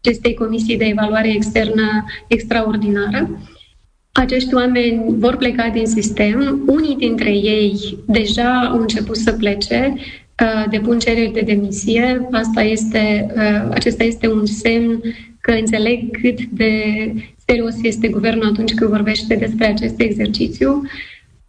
acestei 0.01 0.33
comisii 0.33 0.77
de 0.77 0.85
evaluare 0.85 1.33
externă 1.33 2.05
extraordinară. 2.27 3.39
Acești 4.11 4.53
oameni 4.53 5.03
vor 5.07 5.35
pleca 5.35 5.69
din 5.69 5.85
sistem, 5.85 6.63
unii 6.67 6.95
dintre 6.95 7.29
ei 7.29 7.97
deja 8.05 8.69
au 8.71 8.79
început 8.79 9.17
să 9.17 9.31
plece, 9.31 9.93
Uh, 9.93 10.26
depun 10.69 10.99
cereri 10.99 11.31
de 11.31 11.41
demisie. 11.41 12.27
Asta 12.31 12.61
este, 12.61 13.27
uh, 13.35 13.69
acesta 13.69 14.03
este 14.03 14.29
un 14.29 14.45
semn 14.45 15.01
că 15.41 15.51
înțeleg 15.51 16.21
cât 16.21 16.41
de 16.43 16.71
serios 17.45 17.73
este 17.81 18.07
guvernul 18.07 18.49
atunci 18.51 18.73
când 18.73 18.89
vorbește 18.89 19.35
despre 19.35 19.65
acest 19.65 19.99
exercițiu. 19.99 20.81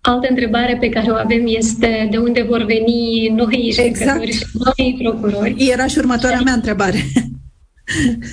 Altă 0.00 0.26
întrebare 0.30 0.76
pe 0.80 0.88
care 0.88 1.10
o 1.10 1.14
avem 1.14 1.42
este 1.46 2.08
de 2.10 2.16
unde 2.16 2.42
vor 2.42 2.64
veni 2.64 3.32
noi 3.36 3.74
exact. 3.84 4.32
și 4.32 4.44
noi 4.52 4.96
procurori. 5.02 5.68
Era 5.72 5.86
și 5.86 5.98
următoarea 5.98 6.40
mea 6.40 6.52
întrebare. 6.52 6.98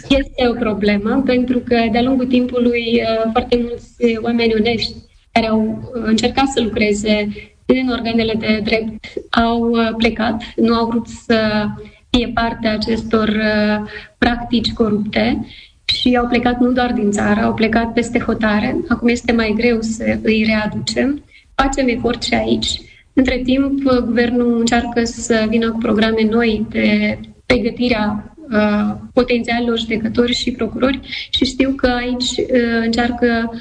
Este 0.09 0.47
o 0.49 0.53
problemă 0.53 1.23
pentru 1.25 1.59
că 1.59 1.75
de-a 1.91 2.01
lungul 2.01 2.25
timpului 2.25 3.01
uh, 3.01 3.29
foarte 3.31 3.59
mulți 3.61 4.17
oameni 4.21 4.53
onești 4.59 4.93
care 5.31 5.47
au 5.47 5.91
încercat 5.93 6.47
să 6.47 6.61
lucreze 6.61 7.27
în 7.65 7.89
organele 7.89 8.33
de 8.33 8.61
drept 8.63 9.05
au 9.29 9.69
uh, 9.69 9.89
plecat, 9.97 10.43
nu 10.55 10.73
au 10.73 10.87
vrut 10.87 11.07
să 11.07 11.65
fie 12.09 12.31
parte 12.33 12.67
a 12.67 12.71
acestor 12.71 13.27
uh, 13.27 13.89
practici 14.17 14.73
corupte 14.73 15.45
și 15.85 16.15
au 16.15 16.27
plecat 16.27 16.59
nu 16.59 16.71
doar 16.71 16.91
din 16.91 17.11
țară, 17.11 17.39
au 17.39 17.53
plecat 17.53 17.93
peste 17.93 18.19
hotare. 18.19 18.75
Acum 18.87 19.07
este 19.07 19.31
mai 19.31 19.53
greu 19.57 19.81
să 19.81 20.17
îi 20.23 20.43
readucem. 20.47 21.23
Facem 21.55 21.87
efort 21.87 22.23
și 22.23 22.33
aici. 22.33 22.81
Între 23.13 23.41
timp, 23.43 23.81
guvernul 24.05 24.59
încearcă 24.59 25.03
să 25.03 25.45
vină 25.49 25.71
cu 25.71 25.77
programe 25.77 26.23
noi 26.29 26.65
de 26.69 27.19
pregătirea 27.45 28.35
uh, 28.51 28.95
potențialilor 29.13 29.79
judecători 29.79 30.33
și 30.33 30.51
procurori 30.51 30.99
și 31.29 31.45
știu 31.45 31.71
că 31.71 31.87
aici 31.87 32.29
uh, 32.37 32.81
încearcă 32.83 33.51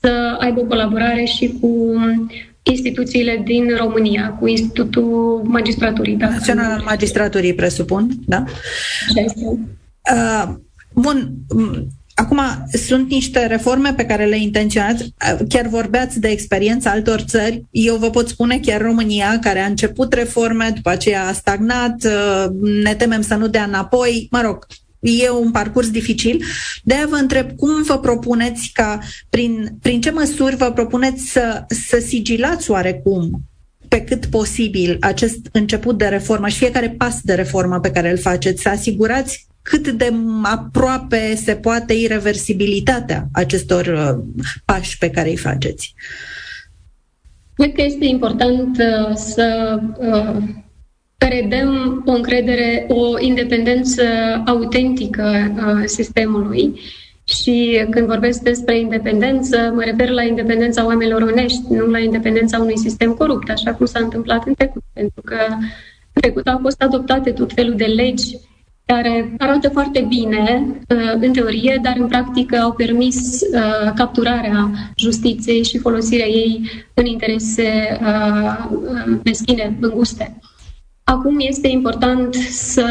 să 0.00 0.36
aibă 0.40 0.60
o 0.60 0.64
colaborare 0.64 1.24
și 1.24 1.58
cu 1.60 1.94
instituțiile 2.70 3.42
din 3.44 3.76
România, 3.76 4.36
cu 4.38 4.46
Institutul 4.46 5.42
Magistraturii. 5.44 6.16
Da? 6.16 6.28
Național 6.28 6.70
al 6.70 6.82
Magistraturii, 6.84 7.54
presupun, 7.54 8.08
da? 8.26 8.44
Uh, 10.12 10.54
bun, 10.92 11.34
Acum, 12.20 12.40
sunt 12.86 13.10
niște 13.10 13.46
reforme 13.46 13.92
pe 13.94 14.04
care 14.04 14.24
le 14.24 14.38
intenționați. 14.38 15.14
Chiar 15.48 15.66
vorbeați 15.66 16.20
de 16.20 16.28
experiența 16.28 16.90
altor 16.90 17.20
țări. 17.20 17.64
Eu 17.70 17.96
vă 17.96 18.10
pot 18.10 18.28
spune 18.28 18.58
chiar 18.58 18.80
România, 18.80 19.38
care 19.40 19.60
a 19.60 19.66
început 19.66 20.12
reforme, 20.12 20.70
după 20.74 20.90
aceea 20.90 21.26
a 21.26 21.32
stagnat, 21.32 22.04
uh, 22.04 22.46
ne 22.82 22.94
temem 22.94 23.20
să 23.20 23.34
nu 23.34 23.48
dea 23.48 23.64
înapoi. 23.64 24.28
Mă 24.30 24.40
rog, 24.40 24.66
e 25.00 25.30
un 25.30 25.50
parcurs 25.50 25.90
dificil. 25.90 26.44
De 26.82 26.94
aia 26.94 27.06
vă 27.06 27.16
întreb 27.16 27.56
cum 27.56 27.82
vă 27.82 27.98
propuneți 27.98 28.70
ca, 28.72 28.98
prin, 29.30 29.78
prin 29.82 30.00
ce 30.00 30.10
măsuri 30.10 30.56
vă 30.56 30.72
propuneți 30.72 31.24
să, 31.24 31.64
să 31.68 31.98
sigilați 32.06 32.70
oarecum 32.70 33.42
pe 33.88 34.00
cât 34.00 34.26
posibil 34.26 34.96
acest 35.00 35.48
început 35.52 35.98
de 35.98 36.06
reformă 36.06 36.48
și 36.48 36.58
fiecare 36.58 36.94
pas 36.98 37.20
de 37.22 37.34
reformă 37.34 37.80
pe 37.80 37.90
care 37.90 38.10
îl 38.10 38.18
faceți, 38.18 38.62
să 38.62 38.68
asigurați 38.68 39.46
cât 39.62 39.88
de 39.88 40.12
aproape 40.42 41.34
se 41.34 41.54
poate 41.54 41.92
irreversibilitatea 41.92 43.28
acestor 43.32 43.86
uh, 43.86 44.44
pași 44.64 44.98
pe 44.98 45.10
care 45.10 45.28
îi 45.28 45.36
faceți. 45.36 45.94
Cred 47.54 47.72
că 47.72 47.82
este 47.82 48.04
important 48.04 48.78
uh, 48.78 49.14
să 49.14 49.78
uh, 49.98 50.42
redăm 51.26 52.02
o 52.06 52.12
încredere, 52.12 52.86
o 52.88 53.18
independență 53.20 54.02
autentică 54.46 55.52
a 55.60 55.82
sistemului. 55.84 56.80
Și 57.24 57.86
când 57.90 58.06
vorbesc 58.06 58.40
despre 58.42 58.78
independență, 58.78 59.72
mă 59.74 59.82
refer 59.82 60.08
la 60.08 60.22
independența 60.22 60.86
oamenilor 60.86 61.22
onești, 61.22 61.62
nu 61.68 61.86
la 61.86 61.98
independența 61.98 62.58
unui 62.58 62.78
sistem 62.78 63.12
corupt, 63.12 63.50
așa 63.50 63.74
cum 63.74 63.86
s-a 63.86 64.00
întâmplat 64.02 64.46
în 64.46 64.54
trecut. 64.54 64.82
Pentru 64.92 65.22
că 65.24 65.36
în 66.12 66.20
trecut 66.20 66.46
au 66.46 66.58
fost 66.62 66.82
adoptate 66.82 67.30
tot 67.30 67.52
felul 67.52 67.74
de 67.74 67.84
legi 67.84 68.36
care 68.84 69.34
arată 69.38 69.68
foarte 69.68 70.06
bine 70.08 70.64
uh, 70.88 71.12
în 71.20 71.32
teorie, 71.32 71.78
dar 71.82 71.96
în 71.98 72.06
practică 72.06 72.56
au 72.56 72.72
permis 72.72 73.40
uh, 73.40 73.92
capturarea 73.94 74.70
justiției 74.96 75.64
și 75.64 75.78
folosirea 75.78 76.26
ei 76.26 76.70
în 76.94 77.04
interese 77.06 77.98
uh, 78.02 79.18
meschine, 79.24 79.76
înguste. 79.80 80.38
Acum 81.08 81.36
este 81.38 81.68
important 81.68 82.34
să 82.50 82.86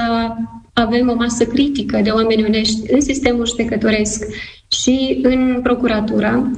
avem 0.73 1.09
o 1.09 1.15
masă 1.15 1.45
critică 1.45 1.99
de 2.03 2.09
oameni 2.09 2.43
onești 2.45 2.91
în 2.93 3.01
sistemul 3.01 3.47
judecătoresc 3.47 4.25
și 4.67 5.19
în 5.21 5.59
procuratură 5.63 6.51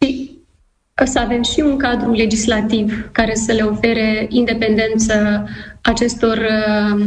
și 0.00 0.30
să 1.04 1.18
avem 1.18 1.42
și 1.42 1.60
un 1.60 1.76
cadru 1.76 2.12
legislativ 2.12 3.08
care 3.12 3.34
să 3.34 3.52
le 3.52 3.62
ofere 3.62 4.26
independență 4.30 5.44
acestor 5.82 6.38
uh, 6.38 7.04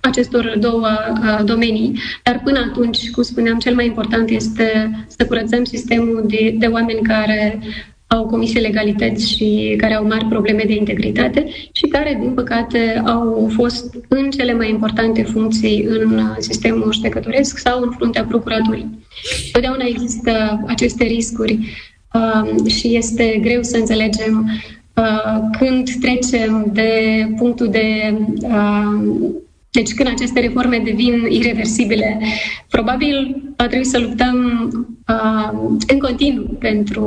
acestor 0.00 0.56
două 0.58 0.88
uh, 1.22 1.44
domenii. 1.44 1.98
Dar 2.22 2.40
până 2.44 2.58
atunci, 2.58 3.10
cum 3.10 3.22
spuneam, 3.22 3.58
cel 3.58 3.74
mai 3.74 3.86
important 3.86 4.30
este 4.30 4.90
să 5.06 5.26
curățăm 5.26 5.64
sistemul 5.64 6.24
de, 6.26 6.54
de 6.58 6.66
oameni 6.66 7.00
care 7.02 7.60
au 8.06 8.26
comis 8.26 8.52
ilegalități 8.52 9.30
și 9.30 9.74
care 9.78 9.94
au 9.94 10.06
mari 10.06 10.24
probleme 10.24 10.62
de 10.66 10.74
integritate 10.74 11.46
și 11.72 11.86
care, 11.90 12.18
din 12.20 12.30
păcate, 12.30 13.02
au 13.06 13.50
fost 13.54 13.94
în 14.08 14.30
cele 14.30 14.52
mai 14.52 14.70
importante 14.70 15.22
funcții 15.22 15.82
în 15.88 16.20
sistemul 16.38 16.92
judecătoresc 16.92 17.58
sau 17.58 17.82
în 17.82 17.90
fruntea 17.90 18.24
procuraturii. 18.24 19.04
Totdeauna 19.52 19.84
există 19.88 20.64
aceste 20.66 21.04
riscuri 21.04 21.58
uh, 22.12 22.70
și 22.70 22.96
este 22.96 23.38
greu 23.42 23.62
să 23.62 23.76
înțelegem 23.76 24.50
uh, 24.94 25.40
când 25.58 25.90
trecem 26.00 26.70
de 26.72 26.90
punctul 27.36 27.68
de 27.68 28.16
uh, 28.40 29.30
deci 29.76 29.94
când 29.94 30.08
aceste 30.08 30.40
reforme 30.40 30.78
devin 30.84 31.26
irreversibile, 31.28 32.20
probabil 32.68 33.42
va 33.56 33.66
trebui 33.66 33.86
să 33.86 33.98
luptăm 33.98 34.36
uh, 35.08 35.76
în 35.88 35.98
continuu 35.98 36.56
pentru, 36.58 37.04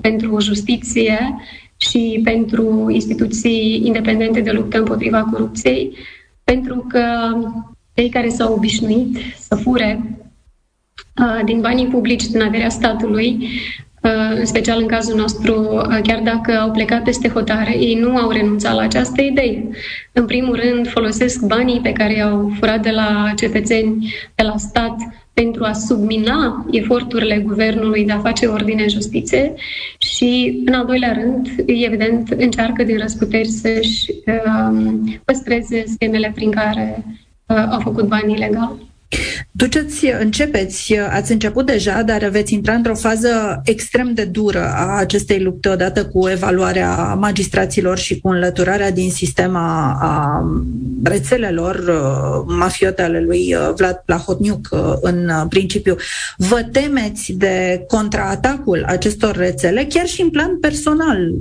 pentru 0.00 0.40
justiție 0.40 1.34
și 1.76 2.20
pentru 2.24 2.90
instituții 2.90 3.82
independente 3.84 4.40
de 4.40 4.50
luptă 4.50 4.78
împotriva 4.78 5.22
corupției, 5.22 5.96
pentru 6.44 6.86
că 6.88 7.04
cei 7.94 8.08
care 8.08 8.28
s-au 8.28 8.54
obișnuit 8.54 9.16
să 9.38 9.54
fure 9.54 10.18
uh, 11.18 11.44
din 11.44 11.60
banii 11.60 11.86
publici, 11.86 12.26
din 12.26 12.42
averea 12.42 12.68
statului, 12.68 13.38
Uh, 13.38 13.91
în 14.38 14.46
special 14.46 14.80
în 14.80 14.86
cazul 14.86 15.16
nostru, 15.16 15.60
uh, 15.72 15.98
chiar 16.02 16.20
dacă 16.20 16.52
au 16.52 16.70
plecat 16.70 17.02
peste 17.02 17.28
hotare, 17.28 17.78
ei 17.78 17.94
nu 17.94 18.16
au 18.16 18.30
renunțat 18.30 18.74
la 18.74 18.82
această 18.82 19.22
idee. 19.22 19.68
În 20.12 20.26
primul 20.26 20.60
rând, 20.64 20.88
folosesc 20.88 21.42
banii 21.42 21.80
pe 21.80 21.92
care 21.92 22.14
i-au 22.14 22.52
furat 22.58 22.82
de 22.82 22.90
la 22.90 23.32
cetățeni, 23.36 24.14
de 24.34 24.42
la 24.42 24.56
stat, 24.56 24.96
pentru 25.32 25.64
a 25.64 25.72
submina 25.72 26.66
eforturile 26.70 27.38
guvernului 27.38 28.04
de 28.04 28.12
a 28.12 28.18
face 28.18 28.46
ordine 28.46 28.82
în 28.82 28.88
justiție 28.88 29.54
și, 29.98 30.62
în 30.64 30.74
al 30.74 30.86
doilea 30.86 31.12
rând, 31.12 31.48
evident, 31.66 32.28
încearcă 32.28 32.82
din 32.82 32.98
răsputeri 32.98 33.48
să-și 33.48 34.12
uh, 34.26 34.92
păstreze 35.24 35.84
schemele 35.86 36.32
prin 36.34 36.50
care 36.50 37.04
uh, 37.46 37.66
au 37.70 37.80
făcut 37.80 38.04
banii 38.04 38.34
ilegali. 38.34 38.91
Duceți, 39.50 40.06
începeți, 40.20 40.96
ați 40.98 41.32
început 41.32 41.66
deja, 41.66 42.02
dar 42.02 42.28
veți 42.28 42.54
intra 42.54 42.74
într-o 42.74 42.94
fază 42.94 43.60
extrem 43.64 44.14
de 44.14 44.24
dură 44.24 44.72
a 44.74 44.98
acestei 44.98 45.42
lupte, 45.42 45.68
odată 45.68 46.06
cu 46.06 46.28
evaluarea 46.28 47.14
magistraților 47.14 47.98
și 47.98 48.20
cu 48.20 48.28
înlăturarea 48.28 48.90
din 48.90 49.10
sistema 49.10 49.98
a 50.00 50.44
rețelelor 51.02 51.76
uh, 51.76 52.54
mafiote 52.56 53.02
ale 53.02 53.20
lui 53.20 53.54
uh, 53.54 53.72
Vlad 53.76 54.02
Plahotniuc 54.04 54.68
uh, 54.70 54.92
în 55.00 55.30
principiu. 55.48 55.96
Vă 56.36 56.62
temeți 56.72 57.32
de 57.32 57.84
contraatacul 57.88 58.84
acestor 58.86 59.36
rețele, 59.36 59.84
chiar 59.84 60.06
și 60.06 60.20
în 60.20 60.30
plan 60.30 60.58
personal, 60.60 61.32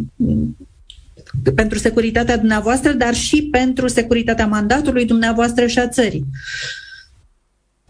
pentru 1.55 1.77
securitatea 1.77 2.37
dumneavoastră, 2.37 2.91
dar 2.91 3.13
și 3.13 3.43
pentru 3.51 3.87
securitatea 3.87 4.47
mandatului 4.47 5.05
dumneavoastră 5.05 5.67
și 5.67 5.79
a 5.79 5.87
țării? 5.87 6.25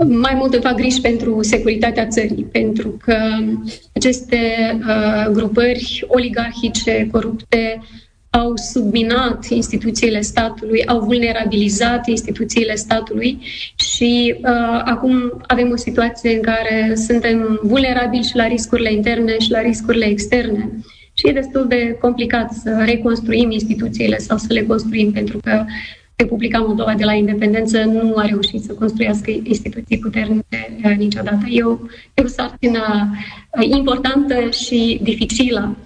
Mai 0.07 0.33
mult 0.35 0.53
îmi 0.53 0.63
fac 0.63 0.75
griji 0.75 1.01
pentru 1.01 1.41
securitatea 1.41 2.07
țării, 2.07 2.47
pentru 2.51 2.97
că 3.03 3.17
aceste 3.93 4.37
uh, 4.87 5.31
grupări 5.31 6.05
oligarhice, 6.07 7.07
corupte, 7.11 7.81
au 8.29 8.55
subminat 8.55 9.45
instituțiile 9.49 10.21
statului, 10.21 10.85
au 10.85 10.99
vulnerabilizat 10.99 12.07
instituțiile 12.07 12.75
statului 12.75 13.39
și 13.75 14.35
uh, 14.37 14.81
acum 14.85 15.41
avem 15.47 15.71
o 15.71 15.75
situație 15.75 16.35
în 16.35 16.41
care 16.41 16.93
suntem 16.95 17.59
vulnerabili 17.63 18.23
și 18.23 18.35
la 18.35 18.47
riscurile 18.47 18.91
interne 18.91 19.39
și 19.39 19.51
la 19.51 19.61
riscurile 19.61 20.05
externe. 20.05 20.69
Și 21.13 21.27
e 21.27 21.31
destul 21.31 21.67
de 21.67 21.97
complicat 22.01 22.51
să 22.51 22.83
reconstruim 22.85 23.51
instituțiile 23.51 24.17
sau 24.17 24.37
să 24.37 24.47
le 24.49 24.63
construim, 24.63 25.11
pentru 25.11 25.37
că 25.43 25.65
Republica 26.21 26.59
Moldova 26.59 26.93
de 26.93 27.03
la 27.03 27.13
independență 27.13 27.83
nu 27.83 28.13
a 28.15 28.25
reușit 28.25 28.63
să 28.63 28.73
construiască 28.73 29.31
instituții 29.43 29.99
puternice 29.99 30.77
uh, 30.85 30.95
niciodată. 30.97 31.45
E 31.49 31.63
o, 31.63 31.77
e 32.13 32.23
o 32.23 32.27
sarcină 32.27 33.09
uh, 33.59 33.67
importantă 33.77 34.49
și 34.49 34.99
dificilă. 35.03 35.77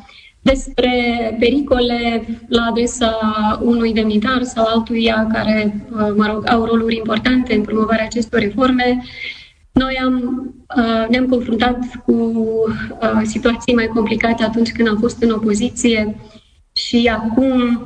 Despre 0.41 0.91
pericole 1.39 2.25
la 2.47 2.61
adresa 2.61 3.17
unui 3.63 3.93
demnitar 3.93 4.43
sau 4.43 4.65
altuia 4.65 5.27
care, 5.33 5.85
uh, 5.91 6.13
mă 6.15 6.25
rog, 6.31 6.49
au 6.49 6.65
roluri 6.65 6.95
importante 6.95 7.55
în 7.55 7.61
promovarea 7.61 8.05
acestor 8.05 8.39
reforme, 8.39 9.03
noi 9.71 9.99
am, 10.03 10.15
ne-am 11.09 11.25
confruntat 11.25 11.79
cu 12.05 12.43
situații 13.23 13.73
mai 13.73 13.87
complicate 13.87 14.43
atunci 14.43 14.71
când 14.71 14.87
am 14.87 14.97
fost 14.97 15.21
în 15.21 15.31
opoziție 15.31 16.15
și 16.73 17.11
acum 17.13 17.79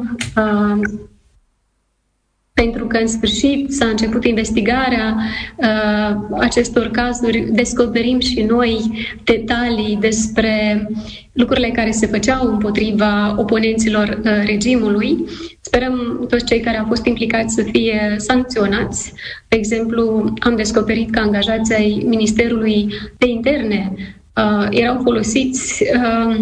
pentru 2.61 2.87
că 2.87 2.97
în 2.97 3.07
sfârșit 3.07 3.73
s-a 3.73 3.85
început 3.85 4.25
investigarea 4.25 5.17
uh, 5.55 6.15
acestor 6.39 6.87
cazuri, 6.87 7.47
descoperim 7.51 8.19
și 8.19 8.41
noi 8.41 9.07
detalii 9.23 9.97
despre 9.99 10.87
lucrurile 11.33 11.69
care 11.69 11.91
se 11.91 12.07
făceau 12.07 12.47
împotriva 12.47 13.35
oponenților 13.37 14.19
uh, 14.23 14.31
regimului. 14.45 15.25
Sperăm 15.61 16.25
toți 16.29 16.45
cei 16.45 16.59
care 16.59 16.77
au 16.77 16.85
fost 16.87 17.05
implicați 17.05 17.53
să 17.53 17.61
fie 17.71 18.15
sancționați. 18.17 19.13
De 19.47 19.55
exemplu, 19.55 20.33
am 20.39 20.55
descoperit 20.55 21.11
că 21.11 21.19
angajații 21.19 21.75
ai 21.75 22.03
Ministerului 22.05 22.93
de 23.17 23.27
Interne 23.27 23.91
uh, 23.95 24.67
erau 24.69 24.99
folosiți 25.03 25.83
uh, 25.83 26.35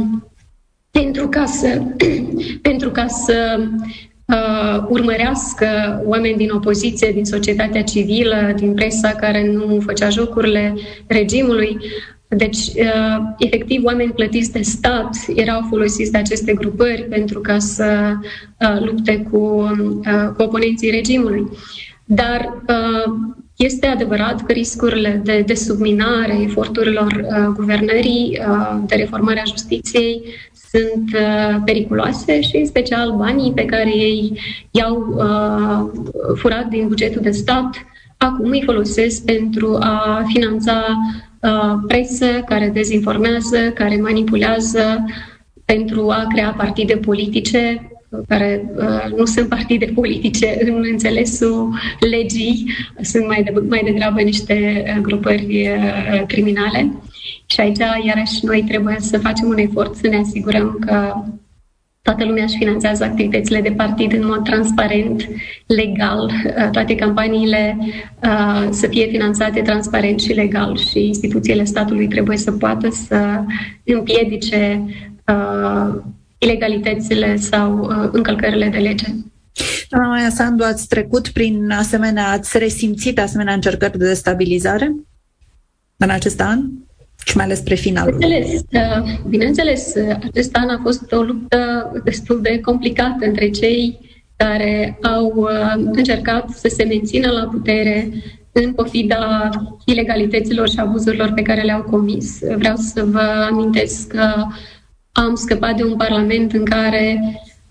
pentru 0.91 1.27
ca 1.27 1.45
să, 1.45 1.81
pentru 2.69 2.91
ca 2.91 3.07
să 3.07 3.59
uh, 4.27 4.83
urmărească 4.87 5.67
oameni 6.05 6.37
din 6.37 6.49
opoziție, 6.49 7.11
din 7.11 7.25
societatea 7.25 7.83
civilă, 7.83 8.53
din 8.55 8.73
presa 8.73 9.09
care 9.09 9.51
nu 9.51 9.79
făcea 9.79 10.09
jocurile 10.09 10.73
regimului. 11.07 11.77
Deci, 12.27 12.57
uh, 12.57 13.17
efectiv, 13.37 13.83
oameni 13.83 14.11
plătiți 14.11 14.51
de 14.51 14.61
stat 14.61 15.09
erau 15.35 15.65
folosiți 15.69 16.11
de 16.11 16.17
aceste 16.17 16.53
grupări 16.53 17.05
pentru 17.09 17.39
ca 17.39 17.59
să 17.59 18.13
uh, 18.59 18.79
lupte 18.79 19.27
cu, 19.31 19.37
uh, 19.37 20.29
cu 20.35 20.41
oponenții 20.41 20.89
regimului. 20.91 21.47
Dar 22.05 22.63
uh, 22.67 23.13
este 23.57 23.87
adevărat 23.87 24.45
că 24.45 24.51
riscurile 24.51 25.21
de, 25.23 25.43
de 25.45 25.53
subminare 25.53 26.41
eforturilor 26.41 27.11
uh, 27.11 27.47
guvernării, 27.55 28.39
uh, 28.47 28.79
de 28.85 28.95
reformare 28.95 29.39
a 29.39 29.49
justiției, 29.49 30.21
sunt 30.69 31.13
uh, 31.13 31.61
periculoase 31.65 32.41
și 32.41 32.55
în 32.55 32.65
special 32.65 33.15
banii 33.17 33.51
pe 33.51 33.65
care 33.65 33.89
ei 33.95 34.39
i-au 34.71 35.15
uh, 35.15 36.01
furat 36.35 36.67
din 36.67 36.87
bugetul 36.87 37.21
de 37.21 37.31
stat, 37.31 37.85
acum 38.17 38.49
îi 38.49 38.63
folosesc 38.65 39.25
pentru 39.25 39.77
a 39.79 40.23
finanța 40.33 40.83
uh, 41.41 41.73
presă 41.87 42.25
care 42.45 42.69
dezinformează, 42.69 43.71
care 43.73 44.01
manipulează, 44.01 45.05
pentru 45.65 46.09
a 46.09 46.25
crea 46.29 46.53
partide 46.57 46.95
politice 46.95 47.91
care 48.27 48.71
uh, 48.75 49.17
nu 49.17 49.25
sunt 49.25 49.49
partide 49.49 49.85
politice 49.85 50.57
în 50.59 50.85
înțelesul 50.91 51.79
legii, 51.99 52.71
sunt 53.01 53.27
mai, 53.27 53.43
de, 53.43 53.53
mai 53.69 53.81
degrabă 53.83 54.21
niște 54.21 54.83
uh, 54.87 55.01
grupări 55.01 55.67
uh, 55.67 56.25
criminale. 56.27 56.91
Și 57.45 57.59
aici, 57.59 57.77
iarăși, 58.05 58.45
noi 58.45 58.63
trebuie 58.67 58.95
să 58.99 59.17
facem 59.17 59.47
un 59.47 59.57
efort 59.57 59.95
să 59.95 60.07
ne 60.07 60.17
asigurăm 60.17 60.77
că 60.79 61.13
toată 62.07 62.25
lumea 62.25 62.43
își 62.43 62.57
finanțează 62.57 63.03
activitățile 63.03 63.61
de 63.61 63.71
partid 63.71 64.13
în 64.13 64.25
mod 64.25 64.43
transparent, 64.43 65.29
legal, 65.65 66.25
uh, 66.25 66.69
toate 66.71 66.95
campaniile 66.95 67.77
uh, 68.23 68.67
să 68.69 68.87
fie 68.87 69.05
finanțate 69.05 69.61
transparent 69.61 70.19
și 70.19 70.33
legal 70.33 70.77
și 70.77 71.05
instituțiile 71.05 71.63
statului 71.63 72.07
trebuie 72.07 72.37
să 72.37 72.51
poată 72.51 72.89
să 72.89 73.43
împiedice 73.83 74.83
uh, 75.27 76.01
ilegalitățile 76.37 77.35
sau 77.35 77.79
uh, 77.79 78.09
încălcările 78.11 78.69
de 78.69 78.77
lege. 78.77 79.05
Doamna 79.89 80.09
Maia 80.09 80.29
Sandu, 80.29 80.63
ați 80.63 80.87
trecut 80.87 81.27
prin 81.27 81.71
asemenea, 81.71 82.27
ați 82.27 82.57
resimțit 82.57 83.19
asemenea 83.19 83.53
încercări 83.53 83.97
de 83.97 84.07
destabilizare 84.07 84.95
în 85.97 86.09
acest 86.09 86.41
an? 86.41 86.59
și 87.25 87.35
mai 87.35 87.45
ales 87.45 87.57
spre 87.57 87.75
finalul. 87.75 88.17
Bineînțeles, 88.17 88.61
uh, 88.71 89.19
bineînțeles, 89.27 89.93
acest 90.23 90.55
an 90.55 90.69
a 90.69 90.79
fost 90.81 91.11
o 91.11 91.21
luptă 91.21 91.91
destul 92.03 92.41
de 92.41 92.59
complicată 92.59 93.25
între 93.25 93.49
cei 93.49 93.99
care 94.35 94.97
au 95.01 95.33
uh, 95.35 95.73
încercat 95.91 96.49
să 96.49 96.71
se 96.75 96.83
mențină 96.83 97.31
la 97.31 97.45
putere 97.51 98.09
în 98.51 98.73
pofida 98.73 99.49
ilegalităților 99.85 100.69
și 100.69 100.79
abuzurilor 100.79 101.31
pe 101.31 101.41
care 101.41 101.61
le-au 101.61 101.81
comis. 101.81 102.39
Vreau 102.57 102.75
să 102.75 103.05
vă 103.05 103.47
amintesc 103.51 104.07
că 104.07 104.45
am 105.25 105.35
scăpat 105.35 105.75
de 105.75 105.83
un 105.83 105.95
parlament 105.95 106.51
în 106.53 106.65
care 106.65 107.21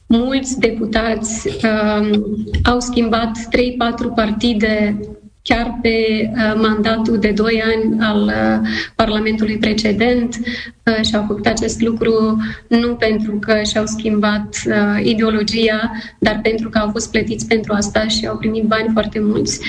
mulți 0.06 0.58
deputați 0.58 1.48
um, 1.48 2.36
au 2.64 2.80
schimbat 2.80 3.30
3-4 3.30 4.14
partide 4.14 5.00
chiar 5.42 5.78
pe 5.82 6.30
uh, 6.30 6.60
mandatul 6.62 7.18
de 7.18 7.30
doi 7.30 7.62
ani 7.62 8.00
al 8.00 8.22
uh, 8.22 8.68
Parlamentului 8.94 9.58
precedent 9.58 10.36
uh, 10.36 11.04
și 11.04 11.16
au 11.16 11.24
făcut 11.26 11.46
acest 11.46 11.80
lucru 11.80 12.36
nu 12.68 12.94
pentru 12.94 13.38
că 13.38 13.62
și-au 13.62 13.86
schimbat 13.86 14.56
ideologia, 15.02 15.90
dar 16.18 16.40
pentru 16.42 16.68
că 16.68 16.78
au 16.78 16.90
fost 16.90 17.10
plătiți 17.10 17.46
pentru 17.46 17.72
asta 17.72 18.06
și 18.06 18.26
au 18.26 18.36
primit 18.36 18.64
bani 18.64 18.90
foarte 18.92 19.20
mulți. 19.20 19.60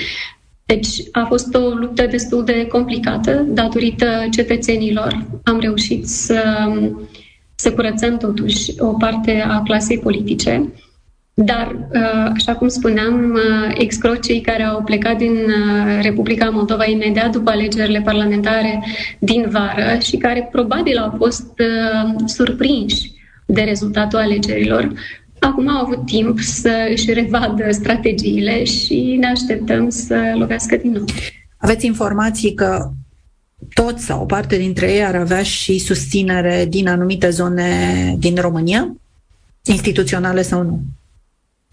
Deci 0.64 0.88
a 1.12 1.24
fost 1.24 1.54
o 1.54 1.58
luptă 1.58 2.06
destul 2.06 2.44
de 2.44 2.66
complicată 2.66 3.44
datorită 3.48 4.06
cetățenilor. 4.30 5.26
Am 5.44 5.58
reușit 5.60 6.06
să, 6.06 6.42
să 7.58 7.72
curățăm 7.72 8.16
totuși 8.16 8.72
o 8.78 8.86
parte 8.86 9.44
a 9.48 9.62
clasei 9.62 9.98
politice 9.98 10.72
dar, 11.44 11.88
uh, 11.92 12.30
așa 12.34 12.54
cum 12.54 12.68
spuneam, 12.68 13.32
uh, 13.34 13.74
excrocii 13.74 14.40
care 14.40 14.62
au 14.62 14.82
plecat 14.82 15.16
din 15.16 15.32
uh, 15.32 15.98
Republica 16.02 16.50
Moldova 16.50 16.84
imediat 16.84 17.30
după 17.32 17.50
alegerile 17.50 18.00
parlamentare 18.00 18.84
din 19.18 19.46
vară 19.50 19.98
și 20.00 20.16
care 20.16 20.48
probabil 20.52 20.98
au 20.98 21.14
fost 21.16 21.52
surprinși 22.26 23.10
de 23.46 23.60
rezultatul 23.60 24.18
alegerilor, 24.18 24.92
acum 25.38 25.68
au 25.68 25.84
avut 25.84 26.06
timp 26.06 26.38
să 26.40 26.88
își 26.90 27.12
revadă 27.12 27.70
strategiile 27.70 28.64
și 28.64 29.16
ne 29.20 29.26
așteptăm 29.26 29.88
să 29.88 30.34
lovească 30.34 30.76
din 30.76 30.90
nou. 30.90 31.04
Aveți 31.56 31.86
informații 31.86 32.54
că 32.54 32.90
toți 33.74 34.04
sau 34.04 34.22
o 34.22 34.24
parte 34.24 34.56
dintre 34.56 34.92
ei 34.92 35.04
ar 35.04 35.14
avea 35.14 35.42
și 35.42 35.78
susținere 35.78 36.66
din 36.68 36.88
anumite 36.88 37.30
zone 37.30 38.14
din 38.18 38.36
România, 38.36 38.96
instituționale 39.64 40.42
sau 40.42 40.62
nu? 40.62 40.80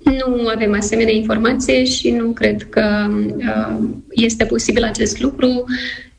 Nu 0.04 0.48
avem 0.48 0.74
asemenea 0.74 1.14
informație 1.14 1.84
și 1.84 2.10
nu 2.10 2.26
cred 2.26 2.70
că 2.70 3.08
uh, 3.38 3.88
este 4.10 4.46
posibil 4.46 4.84
acest 4.84 5.22
lucru. 5.22 5.64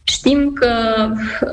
Știm 0.03 0.53
că 0.53 0.69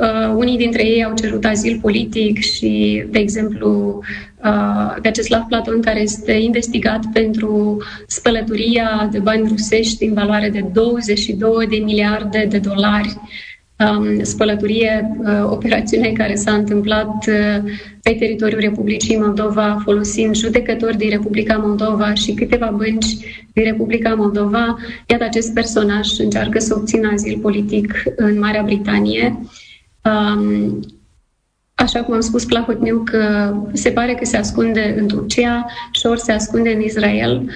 uh, 0.01 0.35
unii 0.35 0.57
dintre 0.57 0.85
ei 0.85 1.03
au 1.03 1.13
cerut 1.13 1.45
azil 1.45 1.79
politic 1.81 2.39
și, 2.39 3.03
de 3.09 3.19
exemplu, 3.19 3.99
uh, 4.43 4.95
Vyacheslav 5.01 5.41
Platon, 5.47 5.81
care 5.81 6.01
este 6.01 6.31
investigat 6.31 7.03
pentru 7.13 7.77
spălătoria 8.07 9.09
de 9.11 9.19
bani 9.19 9.47
rusești 9.47 10.03
în 10.03 10.13
valoare 10.13 10.49
de 10.49 10.65
22 10.73 11.67
de 11.67 11.75
miliarde 11.75 12.45
de 12.49 12.57
dolari 12.57 13.13
um, 13.15 13.29
spălătorie, 14.21 15.17
uh, 15.17 15.43
operațiune 15.49 16.11
care 16.11 16.35
s-a 16.35 16.51
întâmplat 16.51 17.27
uh, 17.27 17.71
pe 18.01 18.11
teritoriul 18.11 18.59
Republicii 18.59 19.17
Moldova, 19.17 19.81
folosind 19.83 20.35
judecători 20.35 20.97
din 20.97 21.09
Republica 21.09 21.57
Moldova 21.57 22.13
și 22.13 22.33
câteva 22.33 22.73
bănci 22.77 23.15
din 23.53 23.63
Republica 23.63 24.13
Moldova. 24.13 24.77
Iată, 25.07 25.23
acest 25.23 25.53
personaj 25.53 26.19
încearcă 26.19 26.59
să 26.59 26.75
obțină 26.77 27.09
azil 27.13 27.39
politic 27.41 28.03
în 28.15 28.39
Marea 28.39 28.63
Britanie. 28.63 29.39
Um, 30.03 30.79
Așa 31.75 32.03
cum 32.03 32.13
am 32.13 32.19
spus 32.19 32.45
Plahotniu, 32.45 33.01
că 33.05 33.53
se 33.73 33.91
pare 33.91 34.13
că 34.13 34.25
se 34.25 34.37
ascunde 34.37 34.95
în 34.99 35.07
Turcia 35.07 35.65
și 35.91 36.05
ori 36.05 36.19
se 36.19 36.31
ascunde 36.31 36.69
în 36.69 36.81
Israel. 36.81 37.49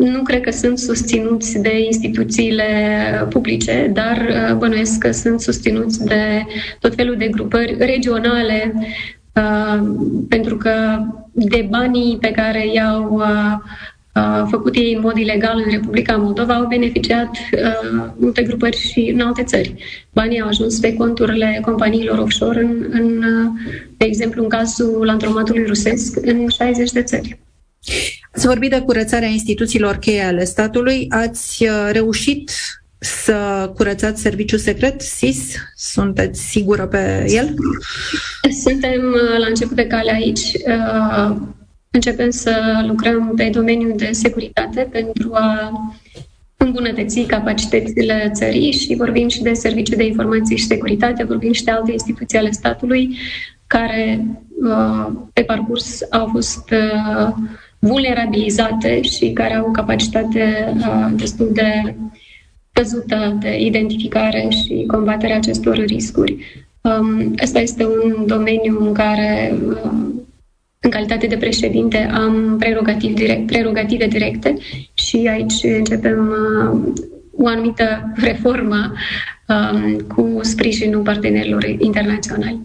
Uh, 0.00 0.08
nu 0.08 0.22
cred 0.22 0.40
că 0.40 0.50
sunt 0.50 0.78
susținuți 0.78 1.58
de 1.58 1.80
instituțiile 1.84 2.66
publice, 3.28 3.90
dar 3.92 4.16
uh, 4.28 4.56
bănuiesc 4.56 4.98
că 4.98 5.10
sunt 5.10 5.40
susținuți 5.40 6.04
de 6.04 6.44
tot 6.80 6.94
felul 6.94 7.16
de 7.16 7.28
grupări 7.28 7.76
regionale, 7.78 8.74
uh, 9.34 9.82
pentru 10.28 10.56
că 10.56 11.04
de 11.32 11.66
banii 11.70 12.18
pe 12.20 12.30
care 12.30 12.72
i-au 12.72 13.22
făcut 14.48 14.74
ei 14.76 14.94
în 14.94 15.00
mod 15.00 15.16
ilegal 15.16 15.62
în 15.64 15.70
Republica 15.70 16.16
Moldova 16.16 16.54
au 16.54 16.66
beneficiat 16.66 17.36
multe 18.16 18.42
grupări 18.42 18.76
și 18.76 19.10
în 19.14 19.20
alte 19.20 19.42
țări. 19.42 19.74
Banii 20.12 20.40
au 20.40 20.48
ajuns 20.48 20.78
pe 20.78 20.94
conturile 20.94 21.58
companiilor 21.64 22.18
offshore, 22.18 22.60
în, 22.60 22.86
în, 22.90 23.24
de 23.96 24.04
exemplu, 24.04 24.42
în 24.42 24.48
cazul 24.48 25.02
landromatului 25.04 25.64
rusesc, 25.66 26.18
în 26.22 26.48
60 26.48 26.90
de 26.90 27.02
țări. 27.02 27.38
Ați 28.34 28.46
vorbit 28.46 28.70
de 28.70 28.80
curățarea 28.80 29.28
instituțiilor 29.28 29.96
cheie 29.96 30.22
ale 30.22 30.44
statului. 30.44 31.06
Ați 31.08 31.64
uh, 31.64 31.88
reușit 31.92 32.50
să 32.98 33.70
curățați 33.74 34.20
serviciul 34.20 34.58
secret, 34.58 35.00
SIS? 35.00 35.54
Sunteți 35.76 36.40
sigură 36.40 36.86
pe 36.86 37.24
el? 37.28 37.54
Suntem 38.62 39.00
uh, 39.14 39.38
la 39.38 39.46
început 39.46 39.76
de 39.76 39.86
cale 39.86 40.12
aici. 40.12 40.40
Uh, 40.40 41.36
începem 41.90 42.30
să 42.30 42.84
lucrăm 42.86 43.32
pe 43.36 43.50
domeniul 43.52 43.92
de 43.96 44.10
securitate 44.12 44.88
pentru 44.90 45.30
a 45.34 45.72
îmbunătăți 46.56 47.20
capacitățile 47.20 48.30
țării 48.34 48.72
și 48.72 48.94
vorbim 48.94 49.28
și 49.28 49.42
de 49.42 49.52
serviciu 49.52 49.96
de 49.96 50.04
informații 50.04 50.56
și 50.56 50.66
securitate, 50.66 51.24
vorbim 51.24 51.52
și 51.52 51.64
de 51.64 51.70
alte 51.70 51.92
instituții 51.92 52.38
ale 52.38 52.50
statului 52.50 53.16
care 53.66 54.26
pe 55.32 55.42
parcurs 55.42 56.00
au 56.10 56.28
fost 56.32 56.74
vulnerabilizate 57.80 59.02
și 59.02 59.32
care 59.32 59.54
au 59.54 59.66
o 59.66 59.70
capacitate 59.70 60.74
uh, 60.76 61.06
destul 61.16 61.50
de 61.52 61.94
căzută 62.72 63.36
de 63.40 63.60
identificare 63.60 64.48
și 64.48 64.84
combaterea 64.86 65.36
acestor 65.36 65.76
riscuri. 65.76 66.36
Um, 66.80 67.34
asta 67.42 67.58
este 67.60 67.86
un 67.86 68.26
domeniu 68.26 68.86
în 68.86 68.92
care, 68.92 69.54
um, 69.84 70.28
în 70.80 70.90
calitate 70.90 71.26
de 71.26 71.36
președinte, 71.36 72.10
am 72.12 72.56
prerogativ 72.58 73.14
direct, 73.14 73.46
prerogative 73.46 74.06
directe 74.06 74.56
și 74.94 75.28
aici 75.30 75.62
începem 75.62 76.28
uh, 76.28 76.92
o 77.36 77.46
anumită 77.46 78.12
reformă 78.14 78.92
um, 79.48 79.98
cu 79.98 80.38
sprijinul 80.42 81.02
partenerilor 81.02 81.64
internaționali 81.64 82.60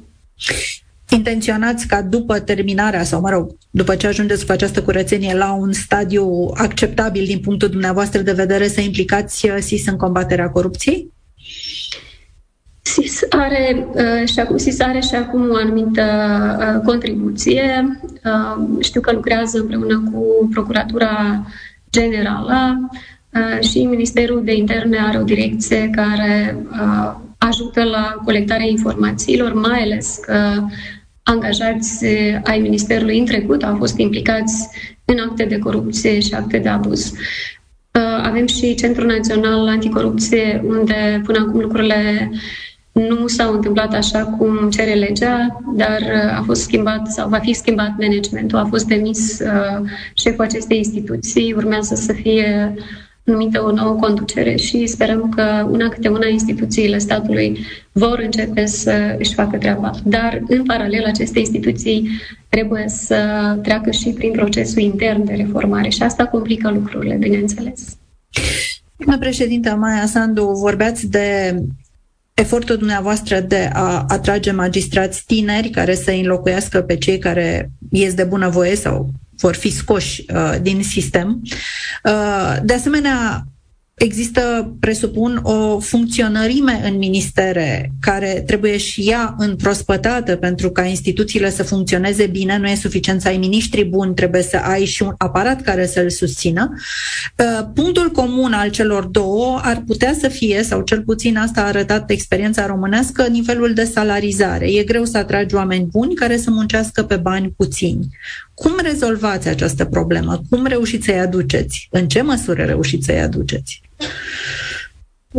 intenționați 1.10 1.88
ca 1.88 2.02
după 2.02 2.40
terminarea 2.40 3.04
sau, 3.04 3.22
mă 3.22 3.30
rog, 3.30 3.56
după 3.70 3.96
ce 3.96 4.08
ajungeți 4.08 4.46
cu 4.46 4.52
această 4.52 4.84
curățenie 4.84 5.34
la 5.34 5.54
un 5.54 5.74
stadiu 5.74 6.52
acceptabil 6.54 7.26
din 7.26 7.40
punctul 7.40 7.70
dumneavoastră 7.70 8.22
de 8.22 8.32
vedere 8.32 8.68
să 8.68 8.82
implicați 8.82 9.50
uh, 9.50 9.58
SIS 9.60 9.88
în 9.88 9.96
combaterea 9.96 10.50
corupției? 10.50 11.14
SIS 12.82 13.22
are, 13.30 13.88
uh, 13.94 14.28
și 14.28 14.40
acum, 14.40 14.58
SIS 14.58 14.80
are 14.80 15.00
și 15.00 15.16
acum 15.16 15.50
o 15.50 15.56
anumită 15.56 16.04
uh, 16.60 16.82
contribuție. 16.86 18.00
Știu 18.80 19.02
că 19.02 19.12
lucrează 19.12 19.60
împreună 19.60 20.10
cu 20.14 20.50
Procuratura 20.52 21.46
Generală 21.92 22.90
și 23.60 23.86
Ministerul 23.86 24.44
de 24.44 24.56
Interne 24.56 24.98
are 24.98 25.18
o 25.18 25.24
direcție 25.24 25.90
care 25.90 26.58
ajută 27.48 27.84
la 27.84 28.22
colectarea 28.24 28.66
informațiilor, 28.66 29.54
mai 29.54 29.82
ales 29.82 30.20
că 30.22 30.64
angajați 31.24 32.06
ai 32.44 32.60
Ministerului 32.60 33.20
în 33.20 33.26
trecut 33.26 33.64
au 33.64 33.76
fost 33.76 33.98
implicați 33.98 34.68
în 35.06 35.18
acte 35.30 35.46
de 35.46 35.60
corupție 35.60 36.20
și 36.20 36.34
acte 36.34 36.58
de 36.58 36.70
abuz. 36.70 37.12
Uh, 37.12 38.22
avem 38.24 38.48
și 38.48 38.76
Centrul 38.76 39.08
Național 39.08 39.68
Anticorupție, 39.68 40.64
unde 40.68 41.22
până 41.24 41.40
acum 41.40 41.60
lucrurile 41.60 42.32
nu 42.92 43.28
s-au 43.28 43.54
întâmplat 43.54 43.94
așa 43.94 44.24
cum 44.24 44.70
cere 44.70 44.94
legea, 44.94 45.62
dar 45.76 46.02
uh, 46.02 46.38
a 46.38 46.44
fost 46.46 46.62
schimbat 46.62 47.08
sau 47.12 47.30
va 47.30 47.38
fi 47.38 47.54
schimbat 47.54 47.94
managementul, 48.00 48.58
a 48.58 48.66
fost 48.66 48.88
demis 48.88 49.40
uh, 49.40 49.90
șeful 50.14 50.44
acestei 50.44 50.78
instituții, 50.78 51.54
urmează 51.54 51.96
să 51.96 52.14
fie 52.14 52.74
uh, 52.76 52.84
numită 53.26 53.64
o 53.64 53.72
nouă 53.72 53.94
conducere 53.94 54.56
și 54.56 54.88
sperăm 54.88 55.30
că 55.30 55.68
una 55.70 55.90
câte 55.90 56.08
una 56.08 56.28
instituțiile 56.28 56.98
statului 56.98 57.60
vor 57.92 58.20
începe 58.24 58.66
să 58.66 59.16
își 59.20 59.34
facă 59.34 59.58
treaba. 59.58 59.92
Dar, 60.04 60.42
în 60.48 60.64
paralel, 60.64 61.04
aceste 61.06 61.40
instituții 61.40 62.10
trebuie 62.50 62.86
să 62.88 63.18
treacă 63.64 63.92
și 63.92 64.10
prin 64.10 64.32
procesul 64.32 64.82
intern 64.82 65.26
de 65.26 65.34
reformare 65.34 65.90
și 65.90 66.04
asta 66.04 66.26
complică 66.26 66.72
lucrurile, 66.72 67.16
bineînțeles. 67.16 67.98
Doamna 68.96 69.18
președintă 69.20 69.76
Maia 69.76 70.06
Sandu, 70.06 70.46
vorbeați 70.46 71.08
de 71.08 71.60
efortul 72.34 72.78
dumneavoastră 72.78 73.40
de 73.40 73.70
a 73.74 74.06
atrage 74.08 74.52
magistrați 74.52 75.26
tineri 75.26 75.70
care 75.70 75.96
să 75.96 76.12
înlocuiască 76.12 76.82
pe 76.82 76.96
cei 76.98 77.18
care 77.18 77.70
ies 77.92 78.14
de 78.14 78.24
bunăvoie 78.24 78.76
sau 78.76 79.10
vor 79.38 79.56
fi 79.56 79.70
scoși 79.70 80.26
uh, 80.34 80.56
din 80.62 80.84
sistem. 80.84 81.42
Uh, 82.04 82.56
de 82.64 82.74
asemenea, 82.74 83.46
există, 83.96 84.76
presupun, 84.80 85.40
o 85.44 85.80
funcționărime 85.80 86.82
în 86.84 86.98
ministere 86.98 87.92
care 88.00 88.44
trebuie 88.46 88.78
și 88.78 89.02
ea 89.02 89.36
înprospătată 89.38 90.36
pentru 90.36 90.72
ca 90.72 90.84
instituțiile 90.84 91.50
să 91.50 91.64
funcționeze 91.64 92.26
bine. 92.26 92.58
Nu 92.58 92.68
e 92.68 92.76
suficient 92.76 93.22
să 93.22 93.28
ai 93.28 93.38
miniștri 93.38 93.84
buni, 93.84 94.14
trebuie 94.14 94.42
să 94.42 94.58
ai 94.58 94.86
și 94.86 95.04
un 95.04 95.14
aparat 95.18 95.62
care 95.62 95.86
să-l 95.86 96.10
susțină. 96.10 96.74
Uh, 97.38 97.68
punctul 97.74 98.10
comun 98.12 98.54
al 98.54 98.70
celor 98.70 99.04
două 99.04 99.60
ar 99.64 99.84
putea 99.88 100.16
să 100.20 100.28
fie, 100.28 100.64
sau 100.64 100.82
cel 100.82 101.02
puțin 101.02 101.38
asta 101.38 101.62
a 101.62 101.68
arătat 101.68 102.10
experiența 102.10 102.66
românească, 102.66 103.28
nivelul 103.28 103.74
de 103.74 103.84
salarizare. 103.84 104.66
E 104.72 104.84
greu 104.84 105.06
să 105.06 105.18
atragi 105.18 105.56
oameni 105.56 105.88
buni 105.92 106.14
care 106.16 106.38
să 106.38 106.50
muncească 106.50 107.04
pe 107.04 107.16
bani 107.16 107.54
puțini. 107.58 108.08
Cum 108.54 108.74
rezolvați 108.82 109.48
această 109.48 109.86
problemă? 109.86 110.42
Cum 110.50 110.66
reușiți 110.66 111.06
să-i 111.06 111.20
aduceți? 111.20 111.88
În 111.92 112.08
ce 112.08 112.22
măsură 112.22 112.64
reușiți 112.64 113.06
să-i 113.06 113.22
aduceți? 113.22 113.85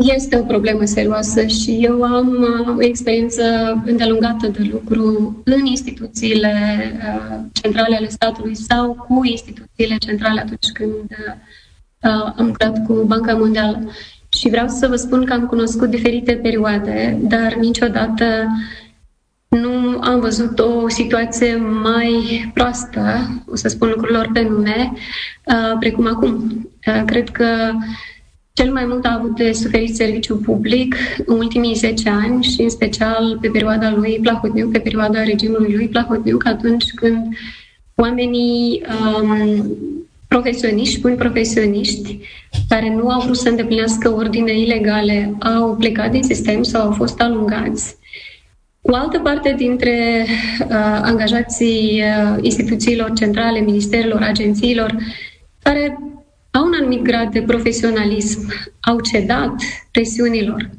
Este 0.03 0.39
o 0.39 0.43
problemă 0.43 0.85
serioasă 0.85 1.47
și 1.47 1.79
eu 1.81 2.03
am 2.03 2.29
uh, 2.29 2.77
o 2.77 2.83
experiență 2.83 3.43
îndelungată 3.85 4.47
de 4.47 4.69
lucru 4.71 5.37
în 5.45 5.65
instituțiile 5.65 6.55
uh, 6.97 7.39
centrale 7.53 7.97
ale 7.97 8.09
statului 8.09 8.55
sau 8.55 8.95
cu 8.95 9.25
instituțiile 9.25 9.97
centrale 9.97 10.41
atunci 10.41 10.71
când 10.73 11.11
uh, 12.03 12.33
am 12.37 12.47
lucrat 12.47 12.85
cu 12.85 12.93
Banca 12.93 13.35
Mondială. 13.35 13.91
Și 14.39 14.49
vreau 14.49 14.69
să 14.69 14.87
vă 14.87 14.97
spun 14.97 15.25
că 15.25 15.33
am 15.33 15.47
cunoscut 15.47 15.91
diferite 15.91 16.33
perioade, 16.33 17.19
dar 17.21 17.55
niciodată 17.55 18.25
nu 19.49 19.99
am 20.01 20.21
văzut 20.21 20.59
o 20.59 20.89
situație 20.89 21.57
mai 21.57 22.51
proastă, 22.55 23.29
o 23.47 23.57
să 23.57 23.69
spun 23.69 23.89
lucrurilor 23.89 24.31
pe 24.33 24.43
nume, 24.43 24.93
precum 25.79 26.07
acum. 26.07 26.61
Cred 27.07 27.29
că 27.29 27.73
cel 28.57 28.73
mai 28.73 28.85
mult 28.85 29.05
a 29.05 29.15
avut 29.19 29.37
de 29.37 29.53
suferit 29.53 29.95
serviciul 29.95 30.37
public 30.37 30.97
în 31.27 31.37
ultimii 31.37 31.75
10 31.75 32.09
ani 32.09 32.45
și 32.45 32.61
în 32.61 32.69
special 32.69 33.39
pe 33.41 33.49
perioada 33.49 33.91
lui 33.91 34.19
Plahotniuc, 34.23 34.71
pe 34.71 34.79
perioada 34.79 35.23
regimului 35.23 35.75
lui 35.75 35.89
Plahotniuc, 35.89 36.47
atunci 36.47 36.85
când 36.95 37.17
oamenii 37.95 38.83
um, 39.23 39.67
profesioniști, 40.29 41.01
buni 41.01 41.17
profesioniști, 41.17 42.19
care 42.69 42.95
nu 42.95 43.09
au 43.09 43.21
vrut 43.21 43.37
să 43.37 43.49
îndeplinească 43.49 44.15
ordine 44.15 44.59
ilegale, 44.59 45.37
au 45.41 45.77
plecat 45.77 46.11
din 46.11 46.23
sistem 46.23 46.63
sau 46.63 46.83
au 46.83 46.93
fost 46.93 47.21
alungați. 47.21 47.97
O 48.81 48.95
altă 48.95 49.19
parte 49.19 49.55
dintre 49.57 50.27
uh, 50.61 51.01
angajații 51.03 52.03
uh, 52.03 52.39
instituțiilor 52.41 53.13
centrale, 53.13 53.61
ministerilor, 53.61 54.23
agențiilor, 54.23 54.97
care 55.63 55.99
au 56.57 56.67
un 56.67 56.73
anumit 56.81 57.03
grad 57.03 57.33
de 57.33 57.43
profesionalism, 57.43 58.53
au 58.81 59.01
cedat 59.01 59.55
presiunilor 59.91 60.71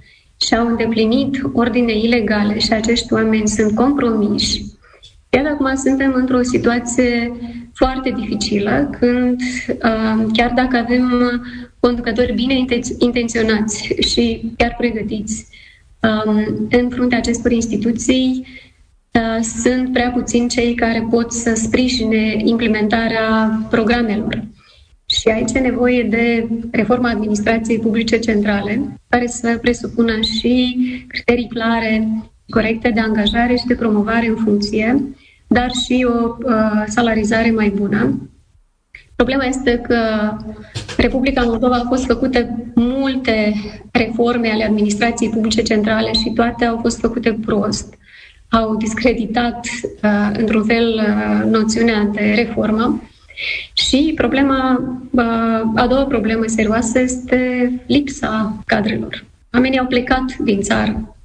și 0.42 0.56
au 0.56 0.68
îndeplinit 0.68 1.42
ordine 1.54 1.98
ilegale 1.98 2.60
și 2.60 2.74
acești 2.74 3.14
oameni 3.14 3.48
sunt 3.48 3.76
compromiși, 3.76 4.62
iar 5.30 5.46
acum 5.46 5.76
suntem 5.76 6.14
într-o 6.16 6.42
situație 6.42 7.32
foarte 7.74 8.10
dificilă, 8.10 8.90
când 9.00 9.40
uh, 9.68 10.26
chiar 10.34 10.52
dacă 10.56 10.78
avem 10.78 11.12
conducători 11.80 12.34
bine 12.34 12.66
intenționați 12.98 13.96
și 14.00 14.52
chiar 14.58 14.76
pregătiți 14.78 15.48
um, 16.02 16.68
în 16.72 16.90
fruntea 16.90 17.18
acestor 17.18 17.52
instituții, 17.52 18.48
uh, 19.12 19.44
sunt 19.62 19.94
prea 19.94 20.10
puțini 20.10 20.50
cei 20.50 20.74
care 20.74 21.08
pot 21.10 21.32
să 21.32 21.54
sprijine 21.54 22.36
implementarea 22.44 23.60
programelor. 23.70 24.48
Și 25.10 25.28
aici 25.28 25.54
e 25.54 25.60
nevoie 25.60 26.04
de 26.04 26.48
reforma 26.72 27.10
administrației 27.10 27.80
publice 27.80 28.20
centrale, 28.20 29.00
care 29.10 29.28
să 29.28 29.58
presupună 29.62 30.22
și 30.22 30.78
criterii 31.08 31.48
clare, 31.48 32.08
corecte 32.50 32.90
de 32.90 33.00
angajare 33.00 33.56
și 33.56 33.66
de 33.66 33.76
promovare 33.76 34.28
în 34.28 34.36
funcție, 34.36 35.04
dar 35.48 35.72
și 35.86 36.08
o 36.10 36.36
uh, 36.46 36.84
salarizare 36.88 37.52
mai 37.52 37.70
bună. 37.70 38.30
Problema 39.16 39.44
este 39.44 39.78
că 39.78 39.98
Republica 40.98 41.44
Moldova 41.44 41.76
a 41.76 41.88
fost 41.88 42.06
făcute 42.06 42.72
multe 42.76 43.54
reforme 43.92 44.50
ale 44.50 44.64
administrației 44.64 45.30
publice 45.30 45.62
centrale 45.62 46.12
și 46.14 46.32
toate 46.36 46.66
au 46.66 46.78
fost 46.82 47.00
făcute 47.00 47.40
prost. 47.46 47.94
Au 48.50 48.76
discreditat, 48.76 49.66
uh, 50.04 50.30
într-un 50.38 50.64
fel, 50.64 50.94
uh, 50.96 51.52
noțiunea 51.52 52.10
de 52.14 52.34
reformă 52.36 53.02
și 53.88 54.12
problema, 54.16 54.84
a 55.76 55.88
doua 55.88 56.06
problemă 56.06 56.44
serioasă 56.46 57.00
este 57.00 57.72
lipsa 57.86 58.64
cadrelor. 58.66 59.26
Oamenii 59.54 59.80
au 59.80 59.86
plecat 59.86 60.36
din 60.38 60.62
țară 60.62 61.16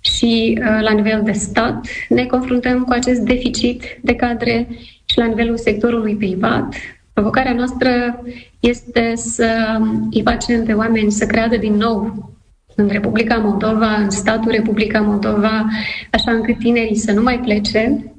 și 0.00 0.58
la 0.80 0.92
nivel 0.92 1.20
de 1.24 1.32
stat 1.32 1.86
ne 2.08 2.24
confruntăm 2.26 2.84
cu 2.84 2.92
acest 2.92 3.20
deficit 3.20 3.82
de 4.02 4.14
cadre 4.14 4.66
și 5.04 5.18
la 5.18 5.24
nivelul 5.24 5.56
sectorului 5.56 6.16
privat. 6.16 6.74
Provocarea 7.12 7.52
noastră 7.52 8.22
este 8.60 9.12
să 9.14 9.78
îi 10.10 10.22
facem 10.24 10.64
pe 10.64 10.72
oameni 10.72 11.10
să 11.10 11.26
creadă 11.26 11.56
din 11.56 11.74
nou 11.74 12.30
în 12.74 12.88
Republica 12.88 13.36
Moldova, 13.36 13.94
în 13.94 14.10
statul 14.10 14.50
Republica 14.50 15.00
Moldova, 15.00 15.66
așa 16.10 16.32
încât 16.32 16.58
tinerii 16.58 16.96
să 16.96 17.12
nu 17.12 17.22
mai 17.22 17.40
plece, 17.40 18.12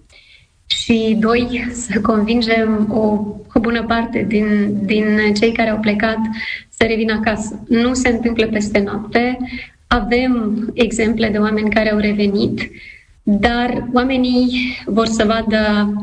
și 0.88 1.17
doi, 1.19 1.67
să 1.73 2.02
convingem 2.02 2.88
o, 2.91 3.04
o 3.54 3.60
bună 3.60 3.84
parte 3.84 4.26
din, 4.28 4.78
din 4.86 5.34
cei 5.39 5.52
care 5.52 5.69
au 5.69 5.80
plecat 5.80 6.17
să 6.69 6.86
revină 6.88 7.13
acasă. 7.13 7.63
Nu 7.67 7.93
se 7.93 8.10
întâmplă 8.10 8.47
peste 8.47 8.80
noapte. 8.80 9.38
Avem 9.88 10.63
exemple 10.73 11.30
de 11.30 11.38
oameni 11.38 11.69
care 11.69 11.91
au 11.91 11.97
revenit, 11.97 12.71
dar 13.23 13.88
oamenii 13.93 14.78
vor 14.86 15.06
să 15.06 15.23
vadă 15.26 15.93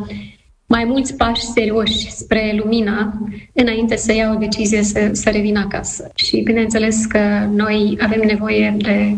mai 0.66 0.84
mulți 0.84 1.16
pași 1.16 1.42
serioși 1.42 2.10
spre 2.10 2.54
lumina 2.56 3.18
înainte 3.52 3.96
să 3.96 4.14
iau 4.14 4.34
o 4.34 4.38
decizie 4.38 4.82
să, 4.82 5.08
să 5.12 5.30
revină 5.30 5.58
acasă. 5.58 6.10
Și 6.14 6.40
bineînțeles 6.40 7.04
că 7.04 7.48
noi 7.54 7.98
avem 8.00 8.20
nevoie 8.26 8.74
de 8.78 9.16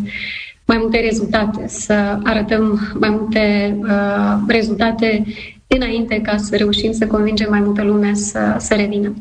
mai 0.65 0.77
multe 0.77 0.99
rezultate, 0.99 1.67
să 1.67 2.19
arătăm 2.23 2.95
mai 2.99 3.09
multe 3.09 3.75
uh, 3.81 4.37
rezultate 4.47 5.23
înainte 5.67 6.21
ca 6.21 6.37
să 6.37 6.55
reușim 6.55 6.91
să 6.91 7.07
convingem 7.07 7.49
mai 7.49 7.59
multă 7.59 7.83
lume 7.83 8.13
să, 8.13 8.55
să 8.59 8.73
revină. 8.75 9.13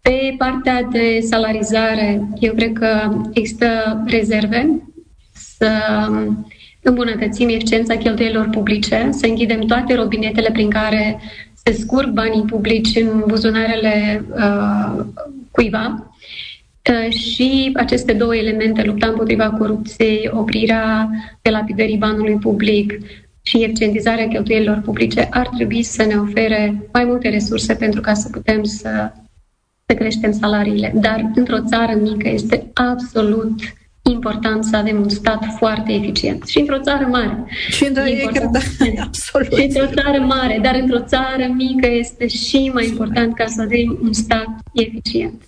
Pe 0.00 0.34
partea 0.38 0.82
de 0.82 1.20
salarizare, 1.20 2.28
eu 2.40 2.54
cred 2.54 2.72
că 2.72 3.16
există 3.32 3.66
rezerve 4.06 4.82
să 5.32 5.70
îmbunătățim 6.82 7.48
eficiența 7.48 7.96
cheltuielilor 7.96 8.48
publice, 8.48 9.08
să 9.12 9.26
închidem 9.26 9.60
toate 9.60 9.94
robinetele 9.94 10.50
prin 10.52 10.70
care 10.70 11.20
se 11.64 11.72
scurg 11.72 12.08
banii 12.08 12.44
publici 12.44 12.96
în 12.96 13.24
buzunarele 13.26 14.24
uh, 14.36 15.04
cuiva 15.50 16.14
Uh, 16.90 17.12
și 17.12 17.70
aceste 17.74 18.12
două 18.12 18.36
elemente, 18.36 18.82
lupta 18.82 19.06
împotriva 19.06 19.50
corupției, 19.50 20.30
oprirea 20.32 21.10
de 21.42 21.50
lapidării 21.50 21.96
banului 21.96 22.36
public 22.36 22.98
și 23.46 23.62
eficientizarea 23.62 24.28
cheltuielilor 24.28 24.80
publice, 24.84 25.26
ar 25.30 25.48
trebui 25.48 25.82
să 25.82 26.04
ne 26.04 26.14
ofere 26.14 26.88
mai 26.92 27.04
multe 27.04 27.28
resurse 27.28 27.74
pentru 27.74 28.00
ca 28.00 28.14
să 28.14 28.28
putem 28.28 28.62
să, 28.64 29.12
să 29.86 29.94
creștem 29.94 30.32
salariile. 30.32 30.92
Dar 30.94 31.30
într-o 31.34 31.64
țară 31.64 31.94
mică 32.00 32.28
este 32.28 32.70
absolut 32.74 33.60
important 34.10 34.64
să 34.64 34.76
avem 34.76 35.00
un 35.00 35.08
stat 35.08 35.44
foarte 35.56 35.92
eficient. 35.92 36.46
Și 36.46 36.58
într-o 36.58 36.80
țară 36.80 37.06
mare. 37.06 37.44
Și 37.68 37.84
într-o, 37.84 38.02
cred, 38.02 38.42
da, 38.42 38.58
absolut. 39.06 39.58
Și 39.58 39.64
într-o 39.64 40.02
țară 40.02 40.18
mare, 40.18 40.58
dar 40.62 40.74
într-o 40.74 41.02
țară 41.02 41.52
mică 41.56 41.88
este 41.90 42.26
și 42.26 42.70
mai 42.74 42.86
important 42.86 43.34
ca 43.34 43.46
să 43.46 43.62
avem 43.62 43.98
un 44.02 44.12
stat 44.12 44.48
eficient. 44.74 45.42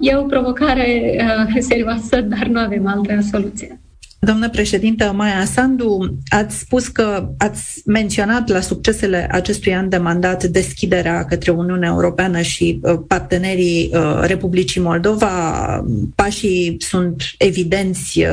E 0.00 0.16
o 0.16 0.22
provocare 0.22 1.16
uh, 1.48 1.56
serioasă, 1.58 2.20
dar 2.20 2.46
nu 2.46 2.58
avem 2.58 2.86
altă 2.86 3.20
soluție. 3.30 3.80
Doamnă 4.18 4.50
președintă 4.50 5.12
Maia 5.14 5.44
Sandu, 5.44 6.18
ați 6.28 6.58
spus 6.58 6.88
că 6.88 7.28
ați 7.38 7.82
menționat 7.84 8.48
la 8.48 8.60
succesele 8.60 9.28
acestui 9.30 9.74
an 9.74 9.88
de 9.88 9.96
mandat 9.96 10.44
deschiderea 10.44 11.24
către 11.24 11.50
Uniunea 11.50 11.88
Europeană 11.88 12.40
și 12.40 12.80
uh, 12.82 12.98
partenerii 13.08 13.90
uh, 13.92 14.20
Republicii 14.22 14.80
Moldova. 14.80 15.84
Pașii 16.14 16.76
sunt 16.78 17.22
evidenți 17.38 18.26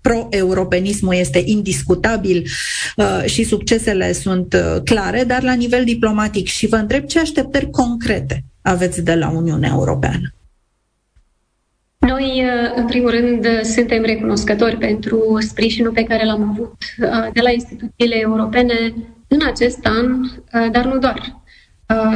pro-europenismul 0.00 1.14
este 1.14 1.42
indiscutabil 1.44 2.46
și 3.24 3.44
succesele 3.44 4.12
sunt 4.12 4.56
clare, 4.84 5.24
dar 5.24 5.42
la 5.42 5.52
nivel 5.52 5.84
diplomatic. 5.84 6.46
Și 6.46 6.66
vă 6.66 6.76
întreb 6.76 7.04
ce 7.04 7.18
așteptări 7.18 7.70
concrete 7.70 8.44
aveți 8.62 9.02
de 9.02 9.14
la 9.14 9.30
Uniunea 9.30 9.70
Europeană? 9.72 10.35
Noi, 11.98 12.42
uh, 12.44 12.72
în 12.74 12.86
primul 12.86 13.10
rând, 13.10 13.46
suntem 13.62 14.02
recunoscători 14.02 14.76
pentru 14.76 15.36
sprijinul 15.40 15.92
pe 15.92 16.02
care 16.02 16.24
l-am 16.24 16.48
avut 16.50 16.74
uh, 16.98 17.28
de 17.32 17.40
la 17.40 17.50
instituțiile 17.50 18.18
europene 18.18 18.94
în 19.28 19.38
acest 19.46 19.86
an, 19.86 20.20
uh, 20.20 20.70
dar 20.72 20.84
nu 20.84 20.98
doar. 20.98 21.44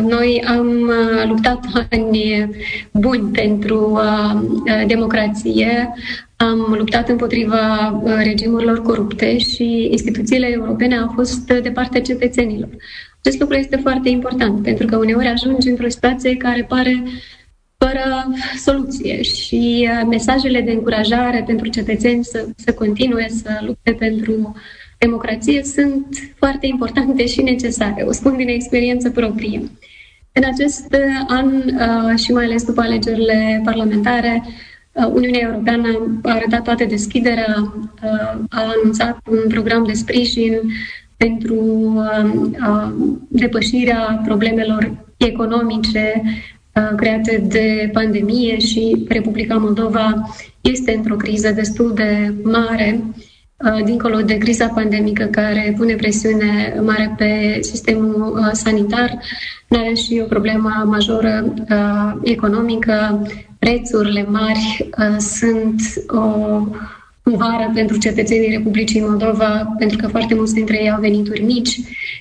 Noi 0.09 0.45
am 0.47 0.91
luptat 1.29 1.65
ani 1.91 2.49
buni 2.93 3.31
pentru 3.31 4.01
democrație, 4.87 5.95
am 6.37 6.75
luptat 6.79 7.09
împotriva 7.09 8.03
regimurilor 8.23 8.83
corupte 8.83 9.39
și 9.39 9.89
instituțiile 9.91 10.47
europene 10.53 10.97
au 10.99 11.13
fost 11.15 11.47
de 11.47 11.71
partea 11.71 12.01
cetățenilor. 12.01 12.69
Acest 13.21 13.41
lucru 13.41 13.55
este 13.57 13.77
foarte 13.77 14.09
important, 14.09 14.63
pentru 14.63 14.87
că 14.87 14.97
uneori 14.97 15.27
ajungi 15.27 15.69
într-o 15.69 15.89
situație 15.89 16.37
care 16.37 16.63
pare 16.69 17.03
fără 17.85 18.33
soluție 18.57 19.23
și 19.23 19.89
uh, 19.91 20.07
mesajele 20.09 20.61
de 20.61 20.71
încurajare 20.71 21.43
pentru 21.47 21.69
cetățeni 21.69 22.25
să, 22.25 22.47
să 22.57 22.73
continue 22.75 23.29
să 23.29 23.51
lupte 23.61 23.93
pentru 23.93 24.55
democrație 24.99 25.63
sunt 25.65 26.07
foarte 26.37 26.67
importante 26.67 27.27
și 27.27 27.43
necesare. 27.43 28.03
O 28.03 28.13
spun 28.13 28.37
din 28.37 28.49
experiență 28.49 29.11
proprie. 29.11 29.63
În 30.33 30.45
acest 30.45 30.87
uh, 30.93 31.25
an 31.27 31.47
uh, 31.55 32.19
și 32.19 32.33
mai 32.33 32.45
ales 32.45 32.65
după 32.65 32.81
alegerile 32.81 33.61
parlamentare, 33.65 34.43
Uniunea 35.13 35.41
Europeană 35.41 36.19
a 36.23 36.31
arătat 36.31 36.63
toată 36.63 36.85
deschiderea, 36.85 37.73
a 38.49 38.73
anunțat 38.79 39.19
un 39.31 39.39
program 39.49 39.85
de 39.87 39.93
sprijin 39.93 40.61
pentru 41.17 41.59
depășirea 43.29 44.21
problemelor 44.25 44.97
economice 45.17 46.23
create 46.97 47.45
de 47.49 47.91
pandemie 47.93 48.59
și 48.59 49.07
Republica 49.09 49.57
Moldova 49.57 50.31
este 50.61 50.95
într-o 50.95 51.17
criză 51.17 51.51
destul 51.51 51.95
de 51.95 52.35
mare, 52.43 53.05
dincolo 53.85 54.21
de 54.21 54.39
criza 54.39 54.67
pandemică 54.67 55.25
care 55.25 55.75
pune 55.77 55.95
presiune 55.95 56.81
mare 56.85 57.15
pe 57.17 57.59
sistemul 57.61 58.51
sanitar. 58.53 59.19
Noi 59.69 59.81
avem 59.81 59.95
și 59.95 60.21
o 60.23 60.27
problemă 60.27 60.83
majoră 60.87 61.55
economică. 62.23 63.27
Prețurile 63.59 64.27
mari 64.29 64.91
sunt 65.19 65.81
o 66.07 66.61
vară 67.37 67.71
pentru 67.75 67.99
cetățenii 67.99 68.51
Republicii 68.51 69.01
Moldova, 69.01 69.75
pentru 69.79 69.97
că 69.97 70.07
foarte 70.07 70.35
mulți 70.35 70.55
dintre 70.55 70.79
ei 70.83 70.91
au 70.91 71.01
venituri 71.01 71.43
mici 71.43 71.81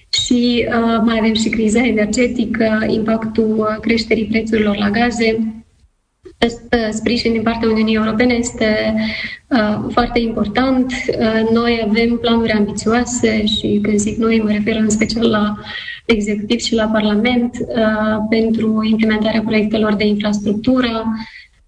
și 0.10 0.68
uh, 0.68 1.02
mai 1.06 1.18
avem 1.20 1.34
și 1.34 1.50
criza 1.50 1.86
energetică, 1.86 2.86
impactul 2.88 3.56
uh, 3.58 3.80
creșterii 3.82 4.26
prețurilor 4.26 4.78
la 4.78 4.90
gaze. 4.90 5.54
Acest 6.38 6.62
uh, 6.74 6.90
sprijin 6.92 7.32
din 7.32 7.42
partea 7.42 7.70
Uniunii 7.70 7.96
Europene 7.96 8.34
este 8.34 8.96
uh, 9.48 9.86
foarte 9.92 10.20
important. 10.20 10.92
Uh, 10.92 11.50
noi 11.54 11.86
avem 11.88 12.18
planuri 12.18 12.52
ambițioase 12.52 13.46
și 13.46 13.80
când 13.82 13.98
zic 13.98 14.18
noi 14.18 14.42
mă 14.44 14.52
refer 14.52 14.76
în 14.76 14.90
special 14.90 15.30
la 15.30 15.56
executiv 16.06 16.60
și 16.60 16.76
la 16.76 16.86
Parlament 16.86 17.58
uh, 17.68 18.18
pentru 18.30 18.80
implementarea 18.90 19.42
proiectelor 19.42 19.94
de 19.94 20.06
infrastructură, 20.06 21.06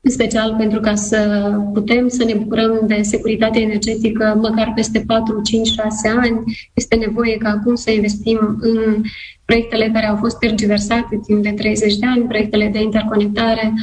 în 0.02 0.12
special 0.12 0.56
pentru 0.58 0.80
ca 0.80 0.96
să 0.96 1.52
putem 1.74 2.08
să 2.08 2.24
ne 2.24 2.34
bucurăm 2.34 2.80
de 2.88 3.02
securitate 3.02 3.60
energetică 3.60 4.40
măcar 4.42 4.72
peste 4.76 5.04
4, 5.08 5.42
5, 5.42 5.68
6 5.68 6.08
ani, 6.08 6.44
este 6.74 6.96
nevoie 6.96 7.38
ca 7.38 7.50
acum 7.50 7.76
să 7.76 7.92
investim 7.92 8.58
în 8.60 9.02
proiectele 9.46 9.90
care 9.94 10.08
au 10.08 10.16
fost 10.16 10.38
tergiversate 10.40 11.20
timp 11.26 11.44
de 11.44 11.52
30 11.52 11.98
de 11.98 12.06
ani, 12.06 12.28
proiectele 12.28 12.68
de 12.68 12.82
interconectare 12.82 13.74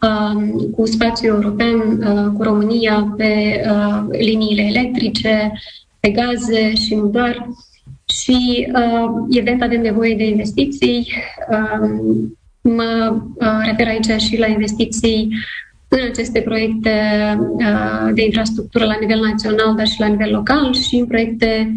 uh, 0.00 0.68
cu 0.76 0.86
spațiul 0.86 1.34
european, 1.34 1.76
uh, 1.76 2.32
cu 2.36 2.42
România 2.42 3.14
pe 3.16 3.62
uh, 3.70 4.02
liniile 4.10 4.62
electrice, 4.62 5.52
pe 6.00 6.10
gaze 6.10 6.74
și 6.74 6.94
nu 6.94 7.06
doar. 7.06 7.48
Și 8.04 8.68
uh, 8.74 9.10
evident 9.30 9.62
avem 9.62 9.80
nevoie 9.80 10.14
de 10.16 10.24
investiții. 10.24 11.12
Uh, 12.62 12.72
Mă 12.74 13.16
uh, 13.34 13.60
refer 13.64 13.86
aici 13.86 14.20
și 14.22 14.38
la 14.38 14.46
investiții 14.46 15.28
în 15.88 15.98
aceste 16.10 16.40
proiecte 16.40 16.90
uh, 17.38 18.10
de 18.14 18.24
infrastructură 18.24 18.84
la 18.84 18.96
nivel 19.00 19.20
național, 19.20 19.74
dar 19.74 19.86
și 19.86 20.00
la 20.00 20.06
nivel 20.06 20.30
local 20.30 20.74
și 20.74 20.96
în 20.96 21.06
proiecte 21.06 21.74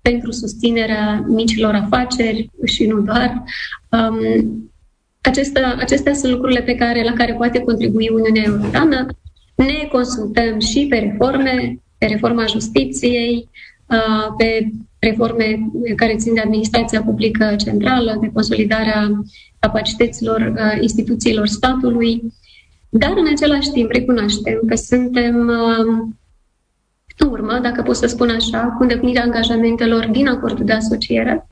pentru 0.00 0.30
susținerea 0.30 1.24
micilor 1.26 1.74
afaceri 1.74 2.50
și 2.64 2.86
nu 2.86 3.00
doar. 3.00 3.42
Um, 3.90 4.70
acestea, 5.20 5.76
acestea 5.78 6.14
sunt 6.14 6.32
lucrurile 6.32 6.60
pe 6.60 6.74
care, 6.74 7.02
la 7.02 7.12
care 7.12 7.32
poate 7.32 7.58
contribui 7.58 8.10
Uniunea 8.12 8.42
Europeană. 8.46 9.06
Ne 9.54 9.88
consultăm 9.92 10.60
și 10.60 10.86
pe 10.88 10.96
reforme, 10.96 11.78
pe 11.98 12.06
reforma 12.06 12.46
justiției, 12.46 13.48
uh, 13.86 14.34
pe 14.38 14.68
reforme 15.08 15.70
care 15.96 16.16
țin 16.16 16.34
de 16.34 16.40
administrația 16.40 17.02
publică 17.02 17.54
centrală, 17.64 18.18
de 18.20 18.30
consolidarea 18.32 19.22
capacităților 19.58 20.40
uh, 20.40 20.78
instituțiilor 20.80 21.46
statului, 21.46 22.22
dar 22.88 23.12
în 23.16 23.26
același 23.30 23.70
timp 23.70 23.90
recunoaștem 23.90 24.60
că 24.68 24.74
suntem 24.74 25.48
uh, 25.48 26.14
în 27.18 27.28
urmă, 27.30 27.58
dacă 27.62 27.82
pot 27.82 27.96
să 27.96 28.06
spun 28.06 28.28
așa, 28.28 28.58
cu 28.58 28.82
îndeplinirea 28.82 29.22
angajamentelor 29.22 30.06
din 30.06 30.28
acordul 30.28 30.64
de 30.64 30.72
asociere, 30.72 31.48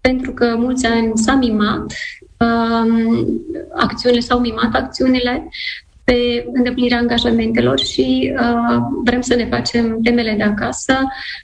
pentru 0.00 0.32
că 0.32 0.54
mulți 0.58 0.86
ani 0.86 1.12
s-a 1.14 1.34
mimat, 1.34 1.92
um, 2.38 3.26
acțiunile 3.74 4.20
s-au 4.20 4.40
mimat 4.40 4.74
acțiunile, 4.74 5.48
pe 6.04 6.46
îndeplinirea 6.52 6.98
angajamentelor 6.98 7.78
și 7.78 8.32
uh, 8.40 8.76
vrem 9.04 9.20
să 9.20 9.34
ne 9.34 9.46
facem 9.46 9.98
temele 10.02 10.34
de 10.36 10.42
acasă. 10.42 10.94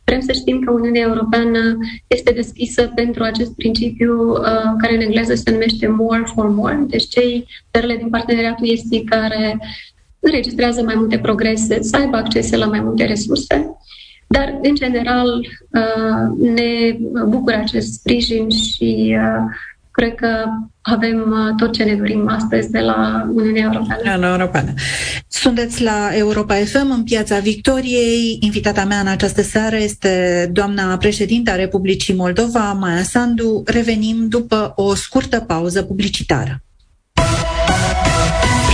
Vrem 0.05 0.21
să 0.21 0.33
știm 0.33 0.61
că 0.61 0.73
Uniunea 0.73 1.01
Europeană 1.01 1.79
este 2.07 2.33
deschisă 2.33 2.93
pentru 2.95 3.23
acest 3.23 3.55
principiu 3.57 4.31
uh, 4.31 4.73
care 4.79 4.95
în 4.95 5.01
engleză 5.01 5.35
se 5.35 5.51
numește 5.51 5.87
more 5.87 6.23
for 6.35 6.49
more, 6.49 6.85
deci 6.89 7.09
cei 7.09 7.47
țările 7.73 7.97
din 7.97 8.09
parteneriatul 8.09 8.71
estic 8.71 9.09
care 9.09 9.59
înregistrează 10.21 10.83
mai 10.83 10.95
multe 10.97 11.19
progrese, 11.19 11.83
să 11.83 11.97
aibă 11.97 12.17
acces 12.17 12.51
la 12.51 12.67
mai 12.67 12.81
multe 12.81 13.05
resurse. 13.05 13.77
Dar, 14.27 14.59
în 14.63 14.75
general, 14.75 15.39
uh, 15.71 16.51
ne 16.55 16.99
bucură 17.27 17.57
acest 17.57 17.93
sprijin 17.93 18.51
și 18.51 19.17
uh, 19.19 19.55
cred 19.91 20.15
că 20.15 20.45
avem 20.87 21.17
uh, 21.31 21.55
tot 21.57 21.73
ce 21.73 21.83
ne 21.83 21.95
dorim 21.95 22.29
astăzi 22.29 22.71
de 22.71 22.79
la 22.81 23.29
Uniunea 23.35 23.63
Europeană. 23.63 24.03
Uniunea 24.05 24.31
Europeană. 24.31 24.73
Sunteți 25.29 25.83
la 25.83 26.11
Europa 26.13 26.55
FM 26.55 26.91
în 26.91 27.03
Piața 27.03 27.39
Victoriei. 27.39 28.39
Invitata 28.41 28.85
mea 28.85 28.99
în 28.99 29.07
această 29.07 29.43
seară 29.43 29.77
este 29.77 30.49
doamna 30.53 30.97
președinta 30.97 31.55
Republicii 31.55 32.15
Moldova, 32.15 32.73
Maia 32.73 33.03
Sandu. 33.03 33.63
Revenim 33.67 34.29
după 34.29 34.73
o 34.77 34.95
scurtă 34.95 35.41
pauză 35.41 35.83
publicitară. 35.83 36.61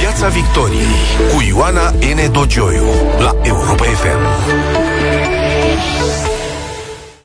Piața 0.01 0.29
Victoriei 0.29 0.95
cu 1.35 1.43
Ioana 1.49 1.91
N. 1.91 2.33
Dogioiu 2.33 2.87
la 3.19 3.37
Europa 3.43 3.85
FM. 3.85 4.82